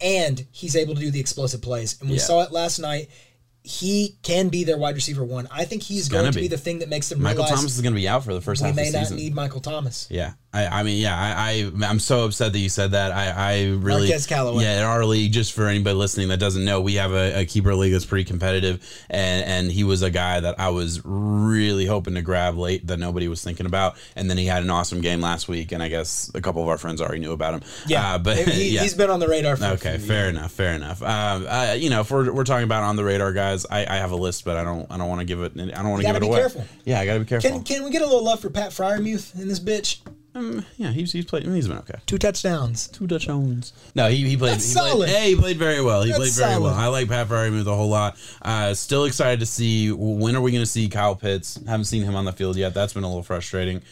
[0.00, 1.96] and he's able to do the explosive plays.
[2.00, 2.22] And we Yeah.
[2.22, 3.08] saw it last night.
[3.68, 5.46] He can be their wide receiver one.
[5.50, 6.42] I think he's gonna be.
[6.42, 6.48] be.
[6.48, 8.40] the thing that makes them Michael realize Thomas is going to be out for the
[8.40, 9.16] first we half may of the not season.
[9.18, 10.06] need Michael Thomas.
[10.10, 13.12] yeah, I, I mean, yeah, I, I, I'm so upset that you said that.
[13.12, 14.64] I, I really, Marquez Callaway.
[14.64, 17.44] yeah, in our league, just for anybody listening that doesn't know, we have a, a
[17.44, 21.84] keeper league that's pretty competitive, and and he was a guy that I was really
[21.84, 25.02] hoping to grab late that nobody was thinking about, and then he had an awesome
[25.02, 27.60] game last week, and I guess a couple of our friends already knew about him.
[27.86, 28.82] Yeah, uh, but he, yeah.
[28.82, 29.56] has been on the radar.
[29.56, 30.36] for a Okay, fair years.
[30.36, 31.02] enough, fair enough.
[31.02, 33.96] Um, uh, you know, if we're, we're talking about on the radar guys, I, I
[33.96, 35.52] have a list, but I don't I don't want to give it.
[35.56, 36.38] I don't want to give it be away.
[36.38, 36.64] careful.
[36.84, 37.50] Yeah, I got to be careful.
[37.50, 40.00] Can, can we get a little love for Pat Freiermuth in this bitch?
[40.34, 41.44] Um, yeah, he's he's played.
[41.44, 41.98] He's been okay.
[42.06, 42.86] Two touchdowns.
[42.88, 43.72] Two touchdowns.
[43.94, 44.52] No, he, he played.
[44.52, 45.08] That's he played, solid.
[45.08, 46.02] Hey, he played very well.
[46.02, 46.74] He That's played very well.
[46.74, 48.16] I like Pat Freiermuth a whole lot.
[48.42, 51.58] Uh, still excited to see when are we going to see Kyle Pitts?
[51.66, 52.74] Haven't seen him on the field yet.
[52.74, 53.82] That's been a little frustrating.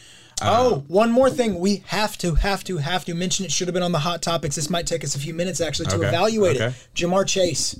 [0.41, 1.59] Oh, one more thing.
[1.59, 3.51] We have to, have to, have to mention it.
[3.51, 4.55] Should have been on the hot topics.
[4.55, 6.67] This might take us a few minutes actually to Okay, evaluate okay.
[6.67, 6.73] it.
[6.93, 7.79] Ja'Marr Chase.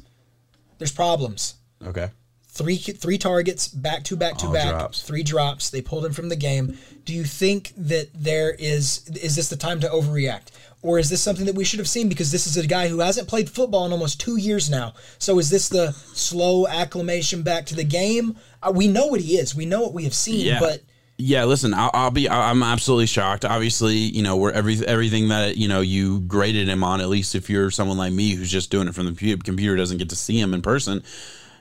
[0.79, 1.55] There's problems.
[1.85, 2.09] Okay.
[2.49, 5.01] Three three targets, back to back to All back, drops.
[5.03, 5.69] three drops.
[5.69, 6.77] They pulled him from the game.
[7.05, 10.47] Do you think that there is is this the time to overreact?
[10.81, 12.99] Or is this something that we should have seen because this is a guy who
[12.99, 14.93] hasn't played football in almost two years now?
[15.19, 18.37] So is this the slow acclimation back to the game?
[18.63, 19.53] Uh, we know what he is.
[19.55, 20.59] We know what we have seen, Yeah.
[20.59, 20.81] but
[21.17, 22.29] Yeah, listen, I'll, I'll be.
[22.29, 23.43] I'm absolutely shocked.
[23.43, 27.01] Obviously, you know, we're every everything that you know you graded him on.
[27.01, 29.97] At least if you're someone like me who's just doing it from the computer, doesn't
[29.97, 31.03] get to see him in person.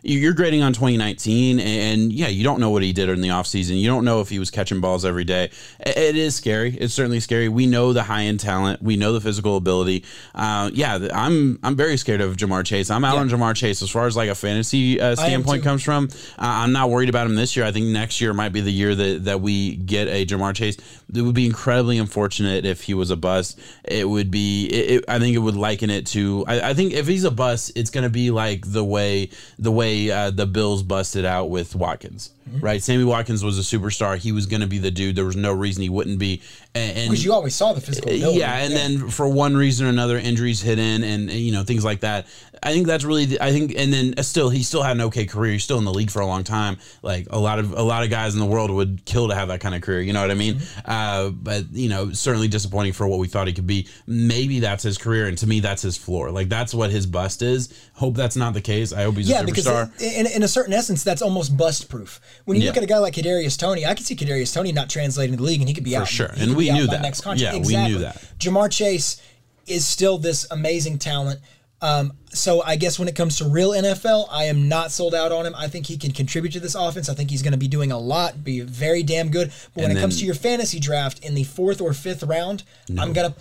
[0.08, 3.28] You- You're grading on 2019, and yeah, you don't know what he did in the
[3.28, 3.78] offseason.
[3.80, 5.50] You don't know if he was catching balls every day.
[5.80, 6.76] It is scary.
[6.80, 7.48] It's certainly scary.
[7.48, 8.80] We know the high end talent.
[8.82, 10.04] We know the physical ability.
[10.34, 12.88] Uh, yeah, I'm I'm very scared of Ja'Marr Chase.
[12.90, 13.20] I'm out Yeah.
[13.22, 16.08] on Ja'Marr Chase as far as like a fantasy uh, standpoint comes from.
[16.38, 17.64] Uh, I'm not worried about him this year.
[17.66, 20.76] I think next year might be the year that, that we get a Ja'Marr Chase.
[21.14, 23.58] It would be incredibly unfortunate if he was a bust.
[23.84, 24.66] It would be.
[24.66, 26.44] It, it- I think it would liken it to.
[26.48, 29.70] I, I think if he's a bust, it's going to be like the way the
[29.72, 32.30] way uh, the Bills busted out with Watkins.
[32.48, 32.60] Mm-hmm.
[32.60, 34.16] Right, Sammy Watkins was a superstar.
[34.16, 35.16] He was going to be the dude.
[35.16, 36.42] There was no reason he wouldn't be.
[36.76, 38.38] And, because you always saw the physical ability.
[38.38, 41.84] yeah, and then for one reason or another, injuries hit in, and you know things
[41.84, 42.26] like that.
[42.62, 43.24] I think that's really.
[43.26, 45.52] The, I think, and then uh, still, he still had an okay career.
[45.54, 46.78] He's still in the league for a long time.
[47.02, 49.48] Like a lot of a lot of guys in the world would kill to have
[49.48, 50.00] that kind of career.
[50.00, 50.54] You know what I mean?
[50.56, 50.90] Mm-hmm.
[50.90, 53.86] Uh, Uh, but you know, certainly disappointing for what we thought he could be.
[54.06, 56.30] Maybe that's his career, and to me, that's his floor.
[56.30, 57.68] Like that's what his bust is.
[57.94, 58.92] Hope that's not the case.
[58.92, 60.00] I hope he's Yeah, a because superstar.
[60.00, 62.20] in, in a certain essence, that's almost bust proof.
[62.44, 64.88] When you look at a guy like Kadarius Toney, I could see Kadarius Toney not
[64.88, 66.30] translating to the league, and he could be out for sure.
[66.38, 67.02] And we knew that.
[67.02, 67.54] Next contract.
[67.54, 68.02] Yeah, we knew exactly.
[68.02, 68.38] that.
[68.38, 69.20] Ja'Marr Chase
[69.66, 71.40] is still this amazing talent.
[71.82, 75.30] Um, so I guess when it comes to real NFL, I am not sold out
[75.30, 75.54] on him.
[75.54, 77.08] I think he can contribute to this offense.
[77.08, 79.48] I think he's going to be doing a lot, be very damn good.
[79.74, 82.62] But when And it comes to your fantasy draft in the fourth or fifth round,
[82.98, 83.34] I'm gonna.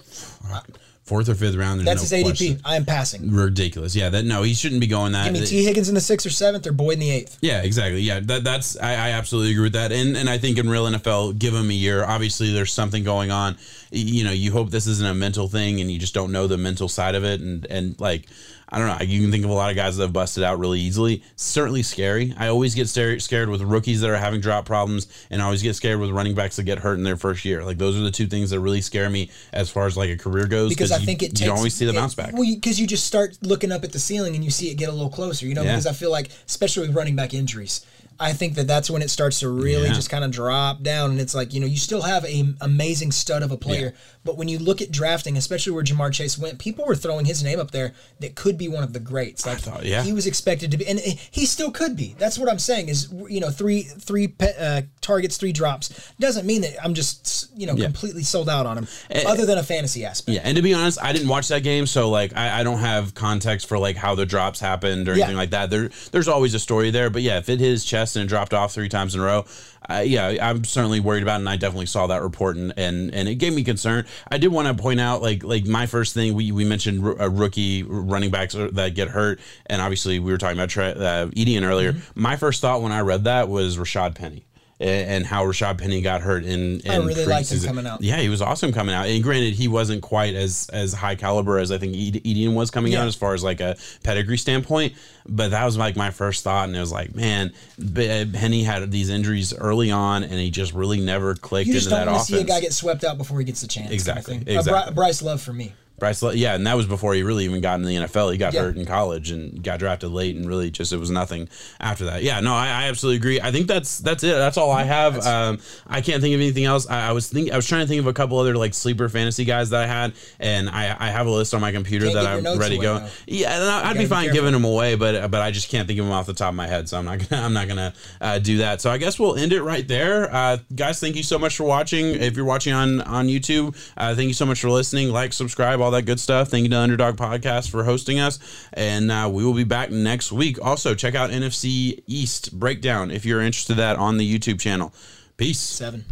[1.05, 1.81] Fourth or fifth round.
[1.81, 2.23] That's there's his ADP.
[2.23, 2.61] question.
[2.65, 3.31] I am passing.
[3.31, 3.95] Ridiculous.
[3.95, 4.09] Yeah.
[4.09, 5.25] That no, he shouldn't be going that.
[5.31, 7.37] Give me Tee Higgins in the sixth or seventh, or Boyd in the eighth.
[7.41, 8.01] Yeah, exactly.
[8.01, 10.85] Yeah, that, that's I, I absolutely agree with that, and and I think in real
[10.85, 12.03] NFL, give him a year.
[12.03, 13.55] Obviously, there's something going on.
[13.91, 16.57] You know, you hope this isn't a mental thing, and you just don't know the
[16.57, 18.25] mental side of it, and and like
[18.67, 19.05] I don't know.
[19.05, 21.23] You can think of a lot of guys that have busted out really easily.
[21.35, 22.33] Certainly scary.
[22.37, 25.75] I always get scared with rookies that are having drop problems, and I always get
[25.75, 27.63] scared with running backs that get hurt in their first year.
[27.63, 30.17] Like those are the two things that really scare me as far as like a
[30.17, 30.69] career goes.
[30.69, 32.33] because I you, think it takes you always see the it- bounce back.
[32.33, 34.89] Well, because you, just start looking up at the ceiling and you see it get
[34.89, 35.45] a little closer.
[35.45, 35.73] You know, Yeah.
[35.73, 37.85] because I feel like, especially with running back injuries,
[38.19, 39.93] I think that that's when it starts to really Yeah.
[39.93, 43.11] just kind of drop down, and it's like you know you still have a amazing
[43.11, 43.93] stud of a player,
[44.23, 47.43] but when you look at drafting, especially where Ja'Marr Chase went, people were throwing his
[47.43, 49.45] name up there that could be one of the greats.
[49.45, 50.03] Like thought, yeah.
[50.03, 52.15] he was expected to be, and he still could be.
[52.17, 52.89] That's what I'm saying.
[52.89, 57.67] Is you know three three uh, targets, three drops doesn't mean that I'm just you
[57.67, 58.87] know completely sold out on him,
[59.25, 60.35] other than a fantasy aspect.
[60.35, 62.79] Yeah, and to be honest, I didn't watch that game, so like I, I don't
[62.79, 65.23] have context for like how the drops happened or Yeah.
[65.25, 65.69] anything like that.
[65.69, 68.53] There, there's always a story there, but yeah, if it his chest and it dropped
[68.53, 69.45] off three times in a row,
[69.89, 73.13] uh, yeah, I'm certainly worried about, it, and I definitely saw that report, and and,
[73.13, 74.05] and it gave me concern.
[74.29, 77.15] I did want to point out, like like my first thing, we we mentioned r-
[77.19, 81.29] a rookie running backs that get hurt, and obviously we were talking about Tre- uh,
[81.37, 81.93] Etienne earlier.
[81.93, 82.21] Mm-hmm.
[82.21, 84.45] My first thought when I read that was Rashad Penny.
[84.77, 88.01] And how Rashad Penny got hurt in, in I really liked him coming out.
[88.01, 89.05] Yeah, he was awesome coming out.
[89.07, 92.71] And granted, he wasn't quite as as high caliber as I think Ed- Etienne was
[92.71, 93.03] coming Yeah.
[93.03, 94.93] out as far as like a pedigree standpoint.
[95.29, 97.53] But that was like my first thought, and it was like, man,
[97.95, 101.89] Penny had these injuries early on, and he just really never clicked You into just
[101.91, 103.85] that don't want to see a guy get swept out before he gets a chance.
[103.85, 104.35] kind of Exactly.
[104.55, 104.93] Uh, exactly.
[104.93, 105.73] Bryce Love for me.
[105.97, 108.31] Bryce, yeah, and that was before he really even got in the NFL.
[108.31, 108.61] He got Yeah.
[108.63, 111.47] hurt in college and got drafted late, and really just it was nothing
[111.79, 112.21] after that.
[112.21, 113.39] Yeah, no, I, I absolutely agree.
[113.41, 114.35] I think that's that's it.
[114.35, 115.25] That's all I have.
[115.25, 116.89] Um, I can't think of anything else.
[116.89, 119.07] I, I was think I was trying to think of a couple other like sleeper
[119.07, 122.25] fantasy guys that I had, and I, I have a list on my computer that
[122.25, 122.99] I'm ready to go.
[122.99, 123.07] though.
[123.27, 124.35] Yeah, and I- I'd be be fine careful.
[124.41, 126.55] giving them away, but but I just can't think of them off the top of
[126.55, 128.81] my head, so I'm not gonna I'm not gonna uh, do that.
[128.81, 130.99] So I guess we'll end it right there, uh, guys.
[130.99, 132.07] Thank you so much for watching.
[132.15, 135.09] If you're watching on on YouTube, uh, thank you so much for listening.
[135.09, 136.49] Like, subscribe, all that good stuff.
[136.49, 138.39] Thank you to Underdog Podcast for hosting us,
[138.73, 140.57] and uh, we will be back next week.
[140.59, 144.93] Also, check out NFC East breakdown if you're interested in that on the YouTube channel.
[145.37, 145.59] Peace.
[145.59, 146.05] Seven.